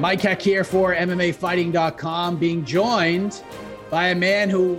Mike 0.00 0.22
Heck 0.22 0.40
here 0.40 0.64
for 0.64 0.94
MMAfighting.com, 0.94 2.38
being 2.38 2.64
joined 2.64 3.42
by 3.90 4.08
a 4.08 4.14
man 4.14 4.48
who, 4.48 4.78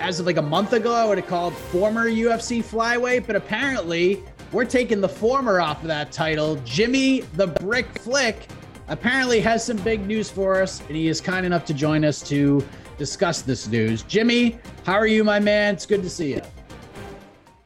as 0.00 0.18
of 0.18 0.24
like 0.24 0.38
a 0.38 0.42
month 0.42 0.72
ago, 0.72 0.94
I 0.94 1.04
would 1.04 1.18
have 1.18 1.26
called 1.26 1.52
former 1.52 2.08
UFC 2.08 2.64
flyweight, 2.64 3.26
but 3.26 3.36
apparently 3.36 4.22
we're 4.50 4.64
taking 4.64 5.02
the 5.02 5.08
former 5.10 5.60
off 5.60 5.82
of 5.82 5.88
that 5.88 6.10
title. 6.10 6.56
Jimmy 6.64 7.20
the 7.34 7.48
Brick 7.48 7.86
Flick 7.98 8.48
apparently 8.88 9.40
has 9.40 9.62
some 9.62 9.76
big 9.76 10.06
news 10.06 10.30
for 10.30 10.62
us, 10.62 10.80
and 10.88 10.96
he 10.96 11.06
is 11.06 11.20
kind 11.20 11.44
enough 11.44 11.66
to 11.66 11.74
join 11.74 12.02
us 12.02 12.26
to 12.30 12.66
discuss 12.96 13.42
this 13.42 13.68
news. 13.68 14.04
Jimmy, 14.04 14.58
how 14.86 14.94
are 14.94 15.06
you, 15.06 15.22
my 15.22 15.38
man? 15.38 15.74
It's 15.74 15.84
good 15.84 16.02
to 16.02 16.08
see 16.08 16.32
you. 16.32 16.40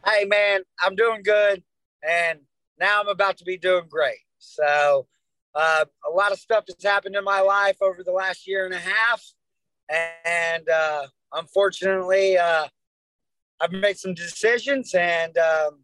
Hey, 0.04 0.24
man, 0.24 0.62
I'm 0.82 0.96
doing 0.96 1.22
good, 1.22 1.62
and 2.02 2.40
now 2.80 3.00
I'm 3.00 3.08
about 3.08 3.36
to 3.36 3.44
be 3.44 3.56
doing 3.56 3.84
great. 3.88 4.18
So, 4.38 5.06
uh, 5.56 5.86
a 6.06 6.10
lot 6.10 6.32
of 6.32 6.38
stuff 6.38 6.64
has 6.68 6.82
happened 6.82 7.16
in 7.16 7.24
my 7.24 7.40
life 7.40 7.76
over 7.80 8.04
the 8.04 8.12
last 8.12 8.46
year 8.46 8.66
and 8.66 8.74
a 8.74 8.78
half. 8.78 9.22
And 10.24 10.68
uh, 10.68 11.06
unfortunately, 11.32 12.36
uh, 12.36 12.66
I've 13.60 13.72
made 13.72 13.96
some 13.96 14.12
decisions. 14.12 14.94
And 14.94 15.36
um, 15.38 15.80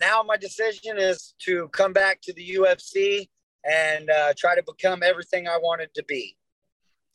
now 0.00 0.22
my 0.22 0.36
decision 0.36 0.98
is 0.98 1.34
to 1.40 1.68
come 1.68 1.92
back 1.92 2.20
to 2.22 2.32
the 2.32 2.56
UFC 2.56 3.28
and 3.68 4.08
uh, 4.08 4.34
try 4.38 4.54
to 4.54 4.62
become 4.62 5.02
everything 5.02 5.48
I 5.48 5.58
wanted 5.58 5.92
to 5.94 6.04
be. 6.04 6.36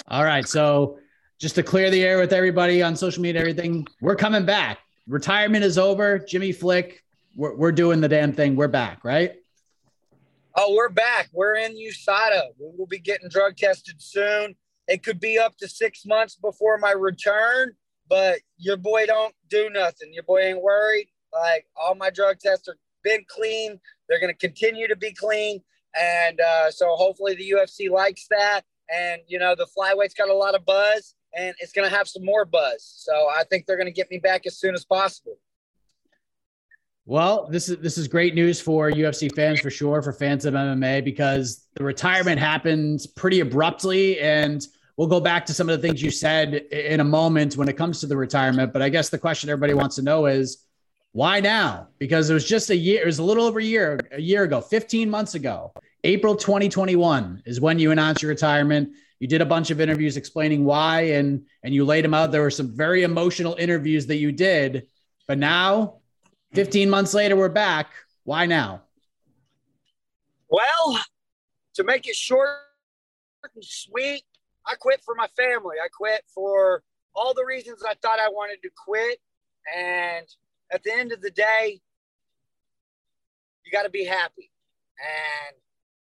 All 0.09 0.25
right. 0.25 0.47
So, 0.47 0.99
just 1.39 1.55
to 1.55 1.63
clear 1.63 1.91
the 1.91 2.03
air 2.03 2.19
with 2.19 2.33
everybody 2.33 2.81
on 2.81 2.95
social 2.95 3.21
media, 3.21 3.39
everything, 3.41 3.87
we're 4.01 4.15
coming 4.15 4.43
back. 4.43 4.79
Retirement 5.07 5.63
is 5.63 5.77
over. 5.77 6.17
Jimmy 6.17 6.51
Flick, 6.51 7.03
we're, 7.35 7.55
we're 7.55 7.71
doing 7.71 8.01
the 8.01 8.07
damn 8.07 8.33
thing. 8.33 8.55
We're 8.55 8.67
back, 8.67 9.05
right? 9.05 9.35
Oh, 10.59 10.73
we're 10.73 10.89
back. 10.89 11.29
We're 11.33 11.53
in 11.53 11.77
USADA. 11.77 12.41
We 12.59 12.71
will 12.75 12.87
be 12.87 12.97
getting 12.97 13.29
drug 13.29 13.57
tested 13.57 14.01
soon. 14.01 14.55
It 14.87 15.03
could 15.03 15.19
be 15.19 15.37
up 15.37 15.55
to 15.57 15.67
six 15.67 16.03
months 16.03 16.35
before 16.35 16.79
my 16.79 16.93
return, 16.93 17.73
but 18.09 18.39
your 18.57 18.75
boy 18.75 19.05
don't 19.05 19.35
do 19.51 19.69
nothing. 19.69 20.11
Your 20.15 20.23
boy 20.23 20.39
ain't 20.39 20.63
worried. 20.63 21.09
Like 21.31 21.67
all 21.79 21.93
my 21.93 22.09
drug 22.09 22.39
tests 22.39 22.67
are 22.67 22.75
been 23.03 23.23
clean. 23.27 23.79
They're 24.09 24.19
going 24.19 24.33
to 24.33 24.39
continue 24.39 24.87
to 24.87 24.95
be 24.95 25.13
clean. 25.13 25.61
And 25.95 26.41
uh, 26.41 26.71
so 26.71 26.95
hopefully 26.95 27.35
the 27.35 27.51
UFC 27.51 27.91
likes 27.91 28.25
that. 28.31 28.61
And, 28.89 29.21
you 29.27 29.37
know, 29.37 29.53
the 29.53 29.67
flyweight's 29.77 30.15
got 30.15 30.29
a 30.29 30.33
lot 30.33 30.55
of 30.55 30.65
buzz 30.65 31.13
and 31.37 31.53
it's 31.59 31.71
going 31.71 31.87
to 31.87 31.95
have 31.95 32.07
some 32.07 32.25
more 32.25 32.45
buzz. 32.45 32.81
So 32.81 33.27
I 33.29 33.43
think 33.43 33.67
they're 33.67 33.77
going 33.77 33.85
to 33.85 33.93
get 33.93 34.09
me 34.09 34.17
back 34.17 34.47
as 34.47 34.57
soon 34.57 34.73
as 34.73 34.85
possible. 34.85 35.37
Well, 37.09 37.47
this 37.49 37.69
is 37.69 37.77
this 37.77 37.97
is 37.97 38.09
great 38.09 38.35
news 38.35 38.59
for 38.59 38.91
UFC 38.91 39.33
fans 39.33 39.61
for 39.61 39.69
sure, 39.69 40.01
for 40.01 40.11
fans 40.11 40.43
of 40.43 40.55
MMA, 40.55 41.05
because 41.05 41.65
the 41.75 41.85
retirement 41.85 42.37
happens 42.37 43.07
pretty 43.07 43.39
abruptly, 43.39 44.19
and 44.19 44.67
we'll 44.97 45.07
go 45.07 45.21
back 45.21 45.45
to 45.45 45.53
some 45.53 45.69
of 45.69 45.81
the 45.81 45.87
things 45.87 46.01
you 46.01 46.11
said 46.11 46.53
in 46.53 46.99
a 46.99 47.05
moment 47.05 47.55
when 47.55 47.69
it 47.69 47.77
comes 47.77 48.01
to 48.01 48.07
the 48.07 48.17
retirement. 48.17 48.73
But 48.73 48.81
I 48.81 48.89
guess 48.89 49.07
the 49.07 49.17
question 49.17 49.49
everybody 49.49 49.73
wants 49.73 49.95
to 49.95 50.01
know 50.01 50.25
is 50.25 50.65
why 51.13 51.39
now? 51.39 51.87
Because 51.97 52.29
it 52.29 52.33
was 52.33 52.43
just 52.43 52.71
a 52.71 52.75
year, 52.75 53.03
it 53.03 53.05
was 53.05 53.19
a 53.19 53.23
little 53.23 53.45
over 53.45 53.59
a 53.59 53.63
year, 53.63 53.97
a 54.11 54.19
year 54.19 54.43
ago, 54.43 54.59
15 54.59 55.09
months 55.09 55.33
ago, 55.33 55.71
April 56.03 56.35
2021 56.35 57.41
is 57.45 57.61
when 57.61 57.79
you 57.79 57.91
announced 57.91 58.21
your 58.21 58.31
retirement. 58.31 58.89
You 59.21 59.29
did 59.29 59.39
a 59.39 59.45
bunch 59.45 59.71
of 59.71 59.79
interviews 59.79 60.17
explaining 60.17 60.65
why, 60.65 61.03
and 61.03 61.45
and 61.63 61.73
you 61.73 61.85
laid 61.85 62.03
them 62.03 62.13
out. 62.13 62.33
There 62.33 62.41
were 62.41 62.51
some 62.51 62.75
very 62.75 63.03
emotional 63.03 63.55
interviews 63.55 64.07
that 64.07 64.17
you 64.17 64.33
did, 64.33 64.87
but 65.25 65.37
now 65.37 66.01
15 66.57 66.89
months 66.89 67.13
later, 67.13 67.35
we're 67.35 67.49
back. 67.49 67.91
Why 68.23 68.47
now? 68.47 68.81
Well, 70.49 70.99
to 71.75 71.83
make 71.83 72.07
it 72.07 72.15
short 72.15 72.49
and 73.53 73.63
sweet, 73.63 74.23
I 74.65 74.73
quit 74.73 75.03
for 75.05 75.13
my 75.13 75.27
family. 75.37 75.75
I 75.79 75.87
quit 75.95 76.23
for 76.33 76.81
all 77.13 77.35
the 77.35 77.45
reasons 77.45 77.83
I 77.87 77.93
thought 78.01 78.17
I 78.19 78.29
wanted 78.29 78.63
to 78.63 78.71
quit. 78.75 79.19
And 79.77 80.25
at 80.71 80.81
the 80.81 80.93
end 80.93 81.11
of 81.11 81.21
the 81.21 81.29
day, 81.29 81.79
you 83.63 83.71
got 83.71 83.83
to 83.83 83.91
be 83.91 84.05
happy. 84.05 84.49
And 84.97 85.57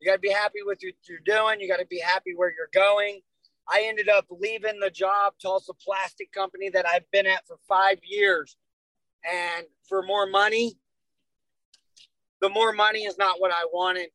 you 0.02 0.06
got 0.06 0.16
to 0.16 0.20
be 0.20 0.32
happy 0.32 0.58
with 0.66 0.80
what 0.84 0.96
you're 1.08 1.18
doing. 1.24 1.62
You 1.62 1.66
got 1.68 1.80
to 1.80 1.86
be 1.86 2.00
happy 2.00 2.34
where 2.36 2.52
you're 2.54 2.68
going. 2.74 3.22
I 3.70 3.84
ended 3.86 4.10
up 4.10 4.26
leaving 4.28 4.80
the 4.80 4.90
job, 4.90 5.32
Tulsa 5.40 5.72
Plastic 5.82 6.30
Company, 6.30 6.68
that 6.68 6.86
I've 6.86 7.10
been 7.10 7.26
at 7.26 7.46
for 7.46 7.56
five 7.66 8.00
years 8.02 8.58
and 9.24 9.66
for 9.88 10.02
more 10.02 10.26
money, 10.26 10.74
the 12.40 12.48
more 12.48 12.72
money 12.72 13.00
is 13.00 13.18
not 13.18 13.40
what 13.40 13.52
I 13.52 13.66
wanted. 13.72 14.08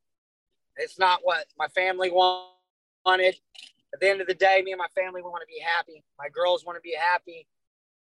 It's 0.76 1.00
not 1.00 1.22
what 1.24 1.46
my 1.58 1.68
family 1.68 2.12
wanted. 2.12 3.36
At 3.94 4.02
the 4.02 4.10
end 4.10 4.22
of 4.22 4.28
the 4.28 4.34
day, 4.34 4.62
me 4.64 4.74
and 4.74 4.80
my 4.80 5.02
family 5.02 5.22
want 5.22 5.42
to 5.42 5.48
be 5.48 5.62
happy. 5.64 6.04
My 6.20 6.28
girls 6.30 6.66
want 6.66 6.76
to 6.76 6.82
be 6.82 6.96
happy. 6.96 7.48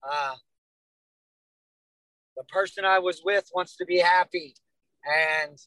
Uh, 0.03 0.35
the 2.35 2.43
person 2.43 2.83
I 2.83 2.99
was 2.99 3.21
with 3.23 3.49
wants 3.55 3.77
to 3.77 3.85
be 3.85 3.99
happy. 3.99 4.55
And 5.05 5.57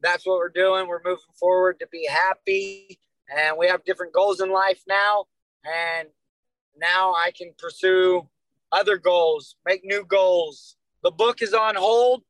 that's 0.00 0.24
what 0.24 0.36
we're 0.36 0.48
doing. 0.48 0.86
We're 0.86 1.02
moving 1.04 1.34
forward 1.38 1.80
to 1.80 1.88
be 1.88 2.06
happy. 2.08 3.00
And 3.36 3.58
we 3.58 3.66
have 3.66 3.84
different 3.84 4.12
goals 4.12 4.40
in 4.40 4.50
life 4.50 4.82
now. 4.88 5.26
And 5.64 6.08
now 6.76 7.12
I 7.14 7.32
can 7.36 7.52
pursue 7.58 8.28
other 8.72 8.96
goals, 8.98 9.56
make 9.66 9.84
new 9.84 10.04
goals. 10.04 10.76
The 11.02 11.10
book 11.10 11.42
is 11.42 11.54
on 11.54 11.74
hold, 11.74 12.22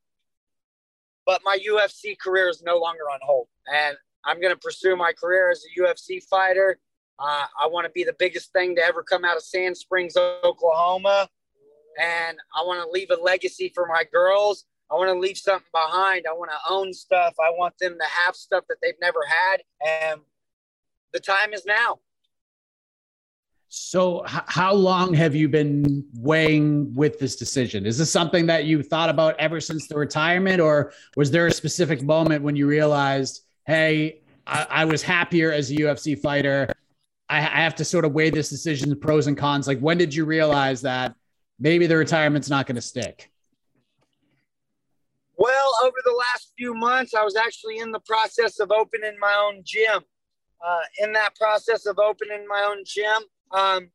but 1.26 1.40
my 1.44 1.58
UFC 1.68 2.18
career 2.18 2.48
is 2.48 2.62
no 2.62 2.78
longer 2.78 3.04
on 3.12 3.20
hold. 3.22 3.48
And 3.72 3.96
I'm 4.24 4.40
going 4.40 4.52
to 4.52 4.60
pursue 4.60 4.96
my 4.96 5.12
career 5.12 5.50
as 5.50 5.64
a 5.64 5.80
UFC 5.80 6.22
fighter. 6.22 6.78
Uh, 7.18 7.46
I 7.60 7.66
want 7.66 7.86
to 7.86 7.90
be 7.90 8.04
the 8.04 8.14
biggest 8.18 8.52
thing 8.52 8.76
to 8.76 8.82
ever 8.82 9.02
come 9.02 9.24
out 9.24 9.36
of 9.36 9.42
Sand 9.42 9.76
Springs, 9.76 10.16
Oklahoma. 10.16 11.28
And 12.00 12.38
I 12.56 12.62
want 12.64 12.82
to 12.82 12.90
leave 12.90 13.10
a 13.10 13.20
legacy 13.20 13.72
for 13.74 13.86
my 13.86 14.04
girls. 14.12 14.64
I 14.90 14.94
want 14.94 15.10
to 15.10 15.18
leave 15.18 15.36
something 15.36 15.66
behind. 15.72 16.26
I 16.28 16.32
want 16.32 16.50
to 16.50 16.72
own 16.72 16.92
stuff. 16.92 17.34
I 17.40 17.50
want 17.50 17.74
them 17.78 17.96
to 17.98 18.06
have 18.24 18.36
stuff 18.36 18.64
that 18.68 18.76
they've 18.82 18.94
never 19.00 19.20
had. 19.26 19.62
And 19.86 20.20
the 21.12 21.20
time 21.20 21.52
is 21.52 21.66
now. 21.66 21.98
So, 23.68 24.24
h- 24.24 24.42
how 24.46 24.72
long 24.72 25.12
have 25.14 25.34
you 25.34 25.48
been 25.48 26.04
weighing 26.14 26.94
with 26.94 27.18
this 27.18 27.36
decision? 27.36 27.84
Is 27.84 27.98
this 27.98 28.10
something 28.10 28.46
that 28.46 28.64
you 28.64 28.82
thought 28.82 29.10
about 29.10 29.38
ever 29.38 29.60
since 29.60 29.86
the 29.86 29.96
retirement, 29.96 30.60
or 30.60 30.92
was 31.16 31.30
there 31.30 31.46
a 31.46 31.52
specific 31.52 32.02
moment 32.02 32.42
when 32.42 32.56
you 32.56 32.66
realized, 32.66 33.42
hey, 33.66 34.22
I, 34.46 34.66
I 34.70 34.84
was 34.86 35.02
happier 35.02 35.52
as 35.52 35.70
a 35.70 35.76
UFC 35.76 36.18
fighter? 36.18 36.72
I, 37.28 37.38
I 37.38 37.40
have 37.40 37.74
to 37.76 37.84
sort 37.84 38.06
of 38.06 38.12
weigh 38.12 38.30
this 38.30 38.48
decision, 38.48 38.98
pros 38.98 39.26
and 39.26 39.36
cons. 39.36 39.66
Like, 39.66 39.80
when 39.80 39.98
did 39.98 40.14
you 40.14 40.24
realize 40.24 40.80
that 40.82 41.14
maybe 41.58 41.86
the 41.86 41.96
retirement's 41.96 42.48
not 42.48 42.66
going 42.66 42.76
to 42.76 42.82
stick? 42.82 43.30
Well, 45.36 45.72
over 45.84 45.96
the 46.04 46.12
last 46.12 46.52
few 46.56 46.74
months, 46.74 47.12
I 47.14 47.22
was 47.22 47.36
actually 47.36 47.78
in 47.78 47.92
the 47.92 48.00
process 48.00 48.60
of 48.60 48.72
opening 48.72 49.18
my 49.20 49.34
own 49.46 49.62
gym. 49.62 50.02
Uh, 50.66 50.80
in 50.98 51.12
that 51.12 51.36
process 51.36 51.86
of 51.86 52.00
opening 52.00 52.44
my 52.48 52.66
own 52.68 52.82
gym, 52.84 53.22
um, 53.52 53.90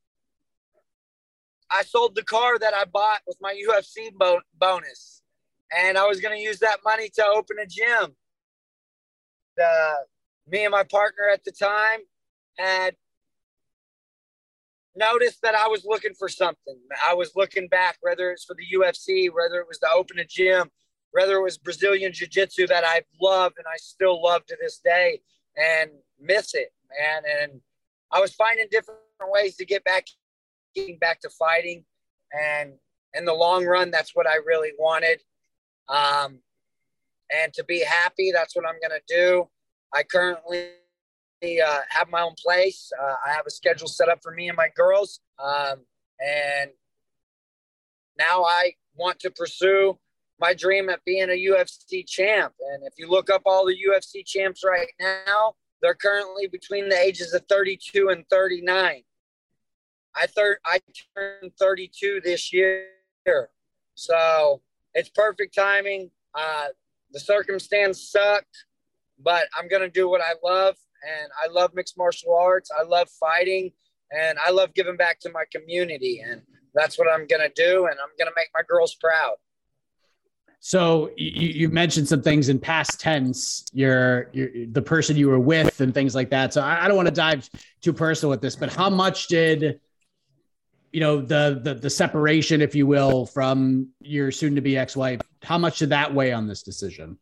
I 1.70 1.84
sold 1.84 2.16
the 2.16 2.24
car 2.24 2.60
that 2.60 2.74
I 2.74 2.86
bought 2.86 3.22
with 3.28 3.38
my 3.42 3.54
UFC 3.54 4.14
bo- 4.14 4.42
bonus, 4.60 5.22
and 5.76 5.98
I 5.98 6.06
was 6.06 6.22
going 6.22 6.36
to 6.36 6.42
use 6.42 6.60
that 6.60 6.80
money 6.84 7.10
to 7.16 7.26
open 7.26 7.58
a 7.60 7.66
gym. 7.66 8.16
Uh, 9.62 9.94
me 10.48 10.66
and 10.66 10.72
my 10.72 10.84
partner 10.84 11.30
at 11.32 11.44
the 11.44 11.52
time 11.52 12.00
had 12.58 12.96
noticed 14.96 15.42
that 15.42 15.56
I 15.56 15.68
was 15.68 15.86
looking 15.86 16.14
for 16.14 16.30
something. 16.30 16.78
I 17.08 17.14
was 17.14 17.32
looking 17.36 17.68
back, 17.68 17.98
whether 18.02 18.32
it's 18.32 18.46
for 18.46 18.56
the 18.56 18.78
UFC, 18.78 19.30
whether 19.34 19.60
it 19.60 19.68
was 19.68 19.80
to 19.80 19.88
open 19.94 20.20
a 20.20 20.26
gym, 20.26 20.70
whether 21.12 21.34
it 21.36 21.42
was 21.42 21.58
Brazilian 21.58 22.12
Jiu 22.14 22.28
Jitsu 22.28 22.68
that 22.68 22.84
I've 22.84 23.06
loved 23.22 23.56
and 23.58 23.66
I 23.68 23.78
still 23.78 24.22
love 24.22 24.46
to 24.48 24.58
this 24.62 24.80
day 24.84 25.22
and 25.58 25.92
miss 26.20 26.54
it, 26.54 26.74
man. 27.00 27.24
And 27.42 27.62
I 28.12 28.20
was 28.20 28.34
finding 28.34 28.68
different 28.70 29.00
ways 29.31 29.56
to 29.58 29.66
get 29.66 29.84
back, 29.84 30.06
getting 30.75 30.98
back 30.98 31.22
to 31.22 31.30
fighting. 31.30 31.84
And 32.31 32.74
in 33.14 33.25
the 33.25 33.34
long 33.34 33.66
run, 33.66 33.92
that's 33.92 34.16
what 34.16 34.28
I 34.28 34.36
really 34.46 34.72
wanted. 34.78 35.22
Um, 35.88 36.40
and 37.31 37.54
to 37.54 37.64
be 37.64 37.84
happy, 37.84 38.31
that's 38.31 38.56
what 38.56 38.66
I'm 38.66 38.80
going 38.81 39.00
to 39.00 39.16
do. 39.16 39.48
I 39.94 40.04
currently 40.04 40.70
uh, 41.44 41.80
have 41.90 42.10
my 42.10 42.22
own 42.22 42.36
place. 42.44 42.92
Uh, 43.00 43.16
I 43.28 43.34
have 43.34 43.46
a 43.46 43.52
schedule 43.52 43.88
set 43.88 44.10
up 44.10 44.20
for 44.22 44.31
me 44.31 44.48
and 44.48 44.58
my 44.58 44.70
girls. 44.75 45.20
Um, 45.44 45.86
and 46.20 46.72
now 48.18 48.44
I 48.44 48.74
want 48.96 49.20
to 49.20 49.31
pursue 49.31 49.98
my 50.40 50.54
dream 50.54 50.90
at 50.90 51.04
being 51.06 51.30
a 51.30 51.46
UFC 51.46 52.06
champ. 52.08 52.54
And 52.74 52.84
if 52.86 52.94
you 52.98 53.10
look 53.10 53.30
up 53.30 53.44
all 53.46 53.66
the 53.66 53.75
UFC 53.75 54.25
champs 54.25 54.64
right 54.64 54.90
now, 55.00 55.54
they're 55.81 55.94
currently 55.94 56.48
between 56.48 56.90
the 56.90 57.00
ages 57.00 57.34
of 57.34 57.44
32 57.50 58.10
and 58.10 58.28
39. 58.30 59.04
I 60.15 60.27
third 60.27 60.57
I 60.65 60.80
turned 61.15 61.51
32 61.60 62.21
this 62.24 62.54
year. 62.54 62.88
So 63.95 64.62
it's 64.94 65.10
perfect 65.10 65.56
timing. 65.56 66.12
Uh, 66.36 66.68
the 67.12 67.19
circumstance 67.19 68.12
sucked, 68.12 68.65
but 69.24 69.44
I'm 69.57 69.68
gonna 69.68 69.89
do 69.89 70.10
what 70.10 70.21
I 70.21 70.33
love 70.44 70.75
and 71.04 71.31
I 71.42 71.51
love 71.51 71.74
mixed 71.74 71.98
martial 71.98 72.36
arts. 72.36 72.69
I 72.77 72.83
love 72.83 73.10
fighting 73.10 73.71
and 74.12 74.38
I 74.39 74.51
love 74.51 74.74
giving 74.74 74.98
back 74.98 75.19
to 75.21 75.31
my 75.31 75.44
community. 75.51 76.24
And 76.25 76.42
that's 76.74 76.98
what 76.98 77.07
I'm 77.12 77.27
to 77.42 77.51
do. 77.56 77.86
And 77.86 77.95
I'm 78.00 78.10
to 78.27 78.33
make 78.36 78.50
my 78.54 78.62
girls 78.68 78.95
proud. 78.95 79.36
So 80.60 81.12
you, 81.18 81.50
you, 81.50 81.69
mentioned 81.69 82.07
some 82.07 82.21
things 82.21 82.48
in 82.48 82.57
past 82.57 82.98
tense, 82.98 83.65
you're, 83.74 84.30
you're, 84.31 84.48
the 84.71 84.81
person 84.81 85.18
you 85.18 85.27
were 85.27 85.39
with 85.39 85.81
and 85.81 85.94
things 85.94 86.15
like 86.15 86.30
that. 86.30 86.54
So 86.54 86.62
I, 86.62 86.86
I 86.86 86.88
don't 86.88 86.95
want 86.95 87.10
to 87.10 87.13
dive 87.13 87.50
too 87.81 87.92
personal 87.92 88.30
with 88.30 88.39
this, 88.39 88.56
but 88.56 88.71
how 88.71 88.89
much 88.89 89.27
did, 89.27 89.81
you 90.94 91.00
know, 91.00 91.19
the, 91.19 91.60
the, 91.62 91.74
the 91.74 91.90
separation, 91.90 92.62
if 92.62 92.75
you 92.75 92.86
will, 92.86 93.25
from 93.25 93.90
your 94.00 94.31
soon 94.31 94.54
to 94.56 94.62
be 94.62 94.78
ex-wife, 94.78 95.22
how 95.42 95.57
much 95.57 95.80
did 95.80 95.90
that 95.90 96.13
weigh 96.13 96.31
on 96.31 96.48
this 96.48 96.62
decision? 96.62 97.18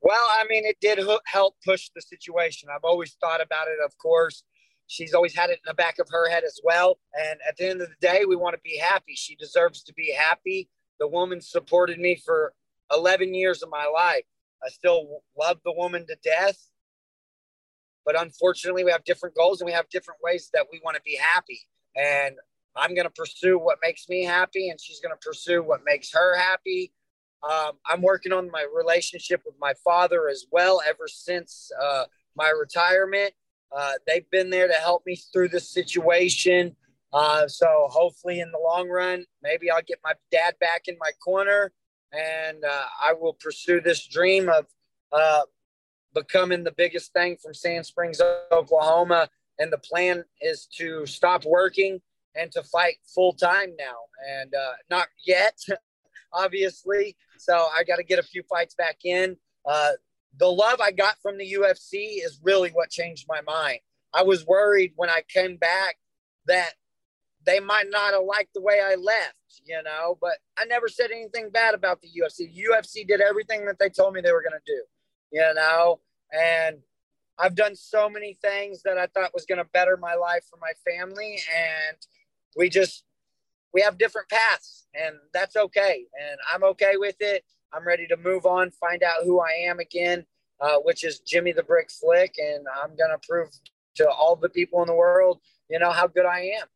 Well, 0.00 0.26
I 0.38 0.44
mean, 0.48 0.64
it 0.64 0.76
did 0.80 1.00
help 1.26 1.56
push 1.64 1.90
the 1.92 2.00
situation. 2.00 2.68
I've 2.72 2.84
always 2.84 3.16
thought 3.20 3.42
about 3.42 3.66
it, 3.66 3.78
of 3.84 3.98
course. 3.98 4.44
She's 4.86 5.14
always 5.14 5.34
had 5.34 5.50
it 5.50 5.54
in 5.54 5.66
the 5.66 5.74
back 5.74 5.98
of 5.98 6.08
her 6.10 6.30
head 6.30 6.44
as 6.44 6.60
well. 6.62 7.00
And 7.18 7.40
at 7.46 7.56
the 7.56 7.68
end 7.70 7.80
of 7.80 7.88
the 7.88 8.06
day, 8.06 8.24
we 8.24 8.36
want 8.36 8.54
to 8.54 8.60
be 8.62 8.78
happy. 8.78 9.14
She 9.16 9.34
deserves 9.34 9.82
to 9.82 9.92
be 9.94 10.14
happy. 10.16 10.68
The 11.00 11.08
woman 11.08 11.40
supported 11.40 11.98
me 11.98 12.22
for 12.24 12.54
11 12.94 13.34
years 13.34 13.64
of 13.64 13.68
my 13.68 13.90
life. 13.92 14.22
I 14.64 14.68
still 14.68 15.22
love 15.36 15.58
the 15.64 15.72
woman 15.72 16.06
to 16.06 16.16
death. 16.22 16.56
But 18.06 18.18
unfortunately, 18.18 18.84
we 18.84 18.92
have 18.92 19.04
different 19.04 19.34
goals 19.34 19.60
and 19.60 19.66
we 19.66 19.72
have 19.72 19.88
different 19.90 20.20
ways 20.22 20.48
that 20.54 20.66
we 20.72 20.80
want 20.84 20.96
to 20.96 21.02
be 21.02 21.18
happy. 21.20 21.60
And 21.96 22.36
I'm 22.76 22.94
going 22.94 23.06
to 23.06 23.10
pursue 23.10 23.58
what 23.58 23.78
makes 23.82 24.08
me 24.08 24.22
happy, 24.22 24.68
and 24.68 24.80
she's 24.80 25.00
going 25.00 25.14
to 25.14 25.26
pursue 25.26 25.62
what 25.62 25.80
makes 25.84 26.12
her 26.12 26.36
happy. 26.36 26.92
Um, 27.42 27.72
I'm 27.86 28.02
working 28.02 28.32
on 28.32 28.50
my 28.50 28.66
relationship 28.74 29.42
with 29.44 29.54
my 29.60 29.74
father 29.84 30.28
as 30.28 30.46
well 30.50 30.80
ever 30.86 31.08
since 31.08 31.70
uh, 31.82 32.04
my 32.36 32.50
retirement. 32.50 33.32
Uh, 33.76 33.92
they've 34.06 34.28
been 34.30 34.50
there 34.50 34.68
to 34.68 34.74
help 34.74 35.02
me 35.06 35.16
through 35.32 35.48
this 35.48 35.70
situation. 35.70 36.76
Uh, 37.12 37.48
so 37.48 37.88
hopefully, 37.90 38.40
in 38.40 38.52
the 38.52 38.58
long 38.58 38.88
run, 38.88 39.24
maybe 39.42 39.70
I'll 39.70 39.82
get 39.82 39.98
my 40.04 40.12
dad 40.30 40.54
back 40.60 40.82
in 40.86 40.96
my 41.00 41.10
corner, 41.24 41.72
and 42.12 42.64
uh, 42.64 42.84
I 43.02 43.14
will 43.14 43.34
pursue 43.34 43.80
this 43.80 44.06
dream 44.06 44.48
of 44.48 44.66
uh, 45.12 45.42
becoming 46.16 46.64
the 46.64 46.72
biggest 46.72 47.12
thing 47.12 47.36
from 47.36 47.54
Sand 47.54 47.86
Springs, 47.86 48.20
Oklahoma. 48.50 49.28
And 49.58 49.72
the 49.72 49.78
plan 49.78 50.24
is 50.40 50.66
to 50.78 51.06
stop 51.06 51.44
working 51.44 52.00
and 52.34 52.50
to 52.52 52.62
fight 52.62 52.96
full 53.14 53.32
time 53.32 53.70
now. 53.78 53.96
And 54.40 54.54
uh, 54.54 54.72
not 54.90 55.08
yet, 55.26 55.58
obviously. 56.32 57.16
So 57.38 57.54
I 57.54 57.84
got 57.84 57.96
to 57.96 58.04
get 58.04 58.18
a 58.18 58.22
few 58.22 58.42
fights 58.48 58.74
back 58.74 58.98
in. 59.04 59.36
Uh, 59.64 59.92
the 60.38 60.48
love 60.48 60.80
I 60.80 60.90
got 60.90 61.16
from 61.22 61.38
the 61.38 61.50
UFC 61.52 62.24
is 62.24 62.40
really 62.42 62.70
what 62.70 62.90
changed 62.90 63.26
my 63.28 63.40
mind. 63.42 63.78
I 64.12 64.22
was 64.22 64.46
worried 64.46 64.92
when 64.96 65.10
I 65.10 65.22
came 65.28 65.56
back 65.56 65.96
that 66.46 66.72
they 67.44 67.60
might 67.60 67.86
not 67.90 68.12
have 68.12 68.24
liked 68.24 68.54
the 68.54 68.60
way 68.60 68.80
I 68.84 68.96
left, 68.96 69.62
you 69.64 69.80
know, 69.82 70.18
but 70.20 70.32
I 70.58 70.64
never 70.64 70.88
said 70.88 71.10
anything 71.10 71.50
bad 71.50 71.74
about 71.74 72.00
the 72.00 72.08
UFC. 72.08 72.52
The 72.52 72.66
UFC 72.70 73.06
did 73.06 73.20
everything 73.20 73.66
that 73.66 73.78
they 73.78 73.88
told 73.88 74.14
me 74.14 74.20
they 74.20 74.32
were 74.32 74.42
going 74.42 74.58
to 74.58 74.72
do, 74.72 74.82
you 75.30 75.52
know, 75.54 76.00
and 76.32 76.78
I've 77.38 77.54
done 77.54 77.74
so 77.74 78.08
many 78.08 78.34
things 78.34 78.82
that 78.82 78.98
I 78.98 79.06
thought 79.06 79.34
was 79.34 79.44
going 79.44 79.58
to 79.58 79.68
better 79.72 79.96
my 79.96 80.14
life 80.14 80.44
for 80.50 80.58
my 80.60 80.72
family. 80.90 81.38
And 81.54 81.96
we 82.56 82.68
just 82.68 83.04
we 83.74 83.82
have 83.82 83.98
different 83.98 84.28
paths 84.28 84.86
and 84.94 85.16
that's 85.34 85.56
okay. 85.56 86.04
And 86.18 86.38
I'm 86.52 86.64
okay 86.64 86.94
with 86.96 87.16
it. 87.20 87.44
I'm 87.72 87.86
ready 87.86 88.06
to 88.06 88.16
move 88.16 88.46
on, 88.46 88.70
find 88.70 89.02
out 89.02 89.24
who 89.24 89.40
I 89.40 89.50
am 89.68 89.80
again, 89.80 90.24
uh, 90.60 90.76
which 90.76 91.04
is 91.04 91.20
Jimmy 91.20 91.52
the 91.52 91.62
Brick 91.62 91.90
Flick. 91.90 92.34
And 92.38 92.64
I'm 92.82 92.96
going 92.96 93.10
to 93.10 93.18
prove 93.28 93.48
to 93.96 94.08
all 94.08 94.36
the 94.36 94.48
people 94.48 94.80
in 94.82 94.86
the 94.86 94.94
world, 94.94 95.40
you 95.68 95.78
know, 95.78 95.90
how 95.90 96.06
good 96.06 96.24
I 96.24 96.52
am. 96.60 96.66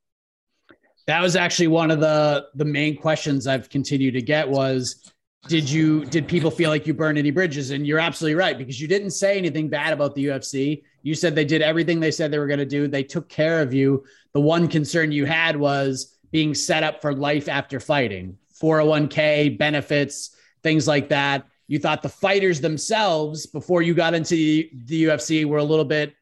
That 1.07 1.23
was 1.23 1.37
actually 1.37 1.69
one 1.69 1.91
of 1.91 2.01
the 2.01 2.49
the 2.55 2.65
main 2.65 2.97
questions 2.97 3.47
I've 3.47 3.69
continued 3.69 4.15
to 4.15 4.23
get 4.23 4.49
was 4.49 5.11
did 5.49 5.69
you 5.71 6.05
did 6.05 6.29
people 6.29 6.51
feel 6.51 6.71
like 6.71 6.87
you 6.87 6.95
burned 6.95 7.19
any 7.19 7.31
bridges? 7.31 7.71
And 7.71 7.87
you're 7.87 7.99
absolutely 7.99 8.35
right 8.37 8.57
because 8.57 8.81
you 8.81 8.87
didn't 8.87 9.11
say 9.11 9.39
anything 9.39 9.69
bad 9.69 9.93
about 9.93 10.15
the 10.15 10.27
UFC 10.27 10.83
you 11.03 11.15
said 11.15 11.35
they 11.35 11.45
did 11.45 11.63
everything 11.63 12.01
they 12.01 12.11
said 12.11 12.31
they 12.31 12.39
were 12.39 12.47
going 12.47 12.59
to 12.59 12.67
do. 12.67 12.87
They 12.87 13.03
took 13.03 13.29
care 13.29 13.63
of 13.63 13.73
you. 13.73 14.05
The 14.33 14.41
one 14.41 14.69
concern 14.69 15.13
you 15.13 15.25
had 15.25 15.57
was 15.57 16.17
being 16.31 16.55
set 16.55 16.83
up 16.83 17.01
for 17.01 17.15
life 17.15 17.49
after 17.49 17.81
fighting. 17.81 18.37
401k 18.61 19.59
benefits 19.59 20.37
things 20.63 20.87
like 20.87 21.09
that. 21.09 21.47
You 21.69 21.79
thought 21.79 22.03
the 22.03 22.09
fighters 22.09 22.61
themselves 22.61 23.47
before 23.47 23.81
you 23.81 23.95
got 23.95 24.13
into 24.13 24.69
the, 24.85 25.05
ufc 25.05 25.45
were 25.47 25.59
a 25.59 25.65
little 25.65 25.85
bit 25.85 26.15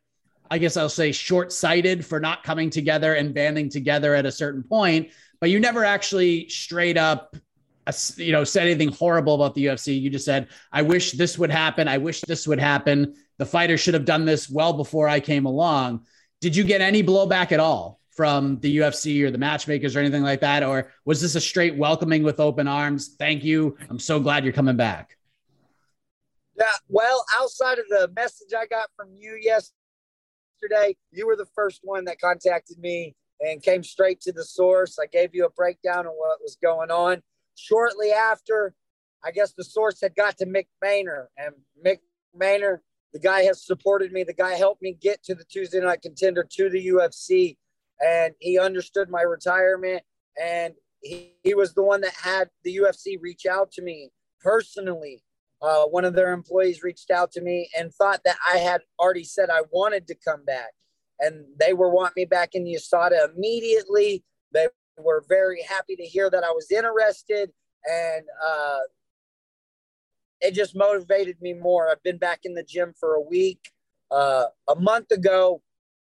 i 0.51 0.59
guess 0.59 0.77
i'll 0.77 0.91
say 0.91 1.11
short-sighted 1.11 2.05
for 2.05 2.21
not 2.21 2.45
coming 2.45 2.69
together 2.69 3.15
and 3.15 3.33
banding 3.33 3.71
together 3.71 4.15
at 4.15 4.27
a 4.27 4.31
certain 4.31 4.63
point 4.63 5.09
but 5.41 5.49
you 5.49 5.59
never 5.59 5.85
actually 5.85 6.49
straight 6.51 6.99
up 6.99 7.35
you 8.17 8.33
know 8.33 8.45
said 8.45 8.65
anything 8.65 8.89
horrible 8.93 9.35
about 9.35 9.55
the 9.55 9.67
ufc 9.67 10.01
you 10.01 10.11
just 10.11 10.25
said 10.25 10.49
i 10.73 10.83
wish 10.83 11.13
this 11.13 11.39
would 11.39 11.51
happen 11.51 11.89
i 11.89 11.99
wish 11.99 12.21
this 12.23 12.47
would 12.47 12.61
happen 12.61 13.15
the 13.39 13.47
fighters 13.47 13.81
should 13.81 13.95
have 13.95 14.05
done 14.05 14.25
this 14.25 14.51
well 14.51 14.73
before 14.73 15.09
i 15.09 15.21
came 15.21 15.47
along 15.47 16.05
did 16.41 16.55
you 16.55 16.65
get 16.65 16.81
any 16.81 17.03
blowback 17.03 17.53
at 17.53 17.61
all 17.61 17.99
from 18.19 18.59
the 18.59 18.79
UFC 18.79 19.23
or 19.23 19.31
the 19.31 19.39
matchmakers 19.39 19.95
or 19.95 20.01
anything 20.01 20.25
like 20.25 20.41
that? 20.41 20.65
Or 20.65 20.91
was 21.05 21.21
this 21.21 21.37
a 21.37 21.41
straight 21.41 21.77
welcoming 21.77 22.25
with 22.25 22.41
open 22.41 22.67
arms? 22.67 23.15
Thank 23.17 23.45
you. 23.45 23.77
I'm 23.89 24.01
so 24.01 24.19
glad 24.19 24.43
you're 24.43 24.53
coming 24.53 24.77
back. 24.77 25.17
Yeah, 26.59 26.67
well, 26.89 27.25
outside 27.39 27.79
of 27.79 27.85
the 27.89 28.11
message 28.17 28.49
I 28.57 28.67
got 28.67 28.89
from 28.97 29.11
you 29.13 29.39
yesterday, 29.41 30.97
you 31.13 31.29
were 31.29 31.37
the 31.37 31.47
first 31.55 31.81
one 31.85 32.07
that 32.07 32.21
contacted 32.21 32.79
me 32.79 33.15
and 33.41 33.63
came 33.63 33.85
straight 33.85 34.21
to 34.23 34.33
the 34.33 34.43
source. 34.43 34.99
I 34.99 35.07
gave 35.07 35.33
you 35.33 35.45
a 35.45 35.51
breakdown 35.51 36.07
of 36.07 36.13
what 36.17 36.41
was 36.43 36.59
going 36.61 36.91
on. 36.91 37.23
Shortly 37.59 38.11
after, 38.13 38.75
I 39.25 39.31
guess 39.31 39.53
the 39.53 39.65
source 39.65 40.01
had 40.01 40.15
got 40.15 40.39
to 40.39 40.47
Mick 40.47 40.67
Maynard, 40.83 41.29
and 41.37 41.55
Mick 41.85 41.99
Maynard, 42.35 42.81
the 43.13 43.19
guy 43.19 43.43
has 43.43 43.65
supported 43.65 44.13
me. 44.13 44.23
The 44.23 44.35
guy 44.35 44.55
helped 44.55 44.83
me 44.83 44.97
get 45.01 45.23
to 45.25 45.35
the 45.35 45.45
Tuesday 45.45 45.81
Night 45.81 46.03
Contender 46.03 46.47
to 46.51 46.71
the 46.71 46.89
UFC 46.89 47.57
and 48.01 48.35
he 48.39 48.59
understood 48.59 49.09
my 49.11 49.23
retirement 49.23 50.03
and 50.41 50.75
he, 51.03 51.33
he 51.43 51.55
was 51.55 51.75
the 51.75 51.83
one 51.83 52.01
that 52.03 52.13
had 52.13 52.49
the 52.63 52.77
UFC 52.77 53.17
reach 53.21 53.47
out 53.47 53.73
to 53.73 53.83
me 53.83 54.11
personally 54.41 55.23
uh, 55.61 55.85
one 55.85 56.05
of 56.05 56.15
their 56.15 56.33
employees 56.33 56.83
reached 56.83 57.11
out 57.11 57.33
to 57.33 57.41
me 57.41 57.69
and 57.77 57.93
thought 57.93 58.21
that 58.25 58.37
I 58.47 58.59
had 58.59 58.83
already 58.99 59.25
said 59.25 59.51
I 59.51 59.63
wanted 59.73 60.07
to 60.09 60.15
come 60.15 60.45
back. 60.45 60.71
And 61.21 61.47
they 61.59 61.73
were 61.73 61.91
wanting 61.91 62.13
me 62.17 62.25
back 62.27 62.55
in 62.55 62.63
the 62.63 62.75
USADA 62.75 63.35
immediately. 63.35 64.25
They 64.53 64.69
were 64.99 65.25
very 65.29 65.63
happy 65.63 65.97
to 65.97 66.05
hear 66.05 66.31
that 66.31 66.45
I 66.45 66.51
was 66.51 66.71
interested. 66.71 67.51
And 67.89 68.25
uh, 68.45 68.79
it 70.41 70.55
just 70.55 70.77
motivated 70.77 71.41
me 71.41 71.55
more. 71.55 71.91
I've 71.91 72.03
been 72.03 72.19
back 72.19 72.41
in 72.45 72.55
the 72.55 72.63
gym 72.63 72.95
for 72.99 73.15
a 73.15 73.21
week. 73.21 73.71
Uh, 74.11 74.47
a 74.69 74.75
month 74.75 75.11
ago, 75.11 75.63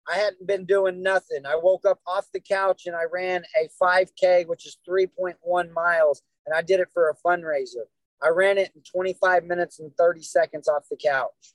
I 0.07 0.15
hadn't 0.15 0.47
been 0.47 0.65
doing 0.65 1.03
nothing. 1.03 1.45
I 1.45 1.55
woke 1.55 1.85
up 1.85 1.99
off 2.07 2.27
the 2.33 2.39
couch 2.39 2.83
and 2.87 2.95
I 2.95 3.03
ran 3.11 3.43
a 3.61 3.69
5K, 3.81 4.47
which 4.47 4.65
is 4.65 4.77
3.1 4.87 5.35
miles, 5.73 6.23
and 6.45 6.55
I 6.55 6.61
did 6.61 6.79
it 6.79 6.89
for 6.93 7.09
a 7.09 7.15
fundraiser. 7.15 7.85
I 8.21 8.29
ran 8.29 8.57
it 8.57 8.71
in 8.75 8.81
25 8.81 9.45
minutes 9.45 9.79
and 9.79 9.95
30 9.95 10.23
seconds 10.23 10.67
off 10.67 10.83
the 10.89 10.97
couch. 10.97 11.53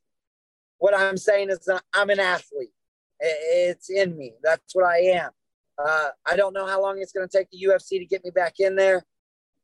What 0.78 0.96
I'm 0.96 1.16
saying 1.16 1.50
is, 1.50 1.68
I'm 1.92 2.10
an 2.10 2.20
athlete. 2.20 2.72
It's 3.20 3.90
in 3.90 4.16
me. 4.16 4.34
That's 4.42 4.74
what 4.74 4.86
I 4.86 4.98
am. 4.98 5.30
Uh, 5.78 6.08
I 6.26 6.36
don't 6.36 6.54
know 6.54 6.66
how 6.66 6.80
long 6.80 6.98
it's 6.98 7.12
going 7.12 7.28
to 7.28 7.38
take 7.38 7.48
the 7.50 7.66
UFC 7.68 7.98
to 7.98 8.06
get 8.06 8.24
me 8.24 8.30
back 8.30 8.54
in 8.58 8.76
there, 8.76 9.04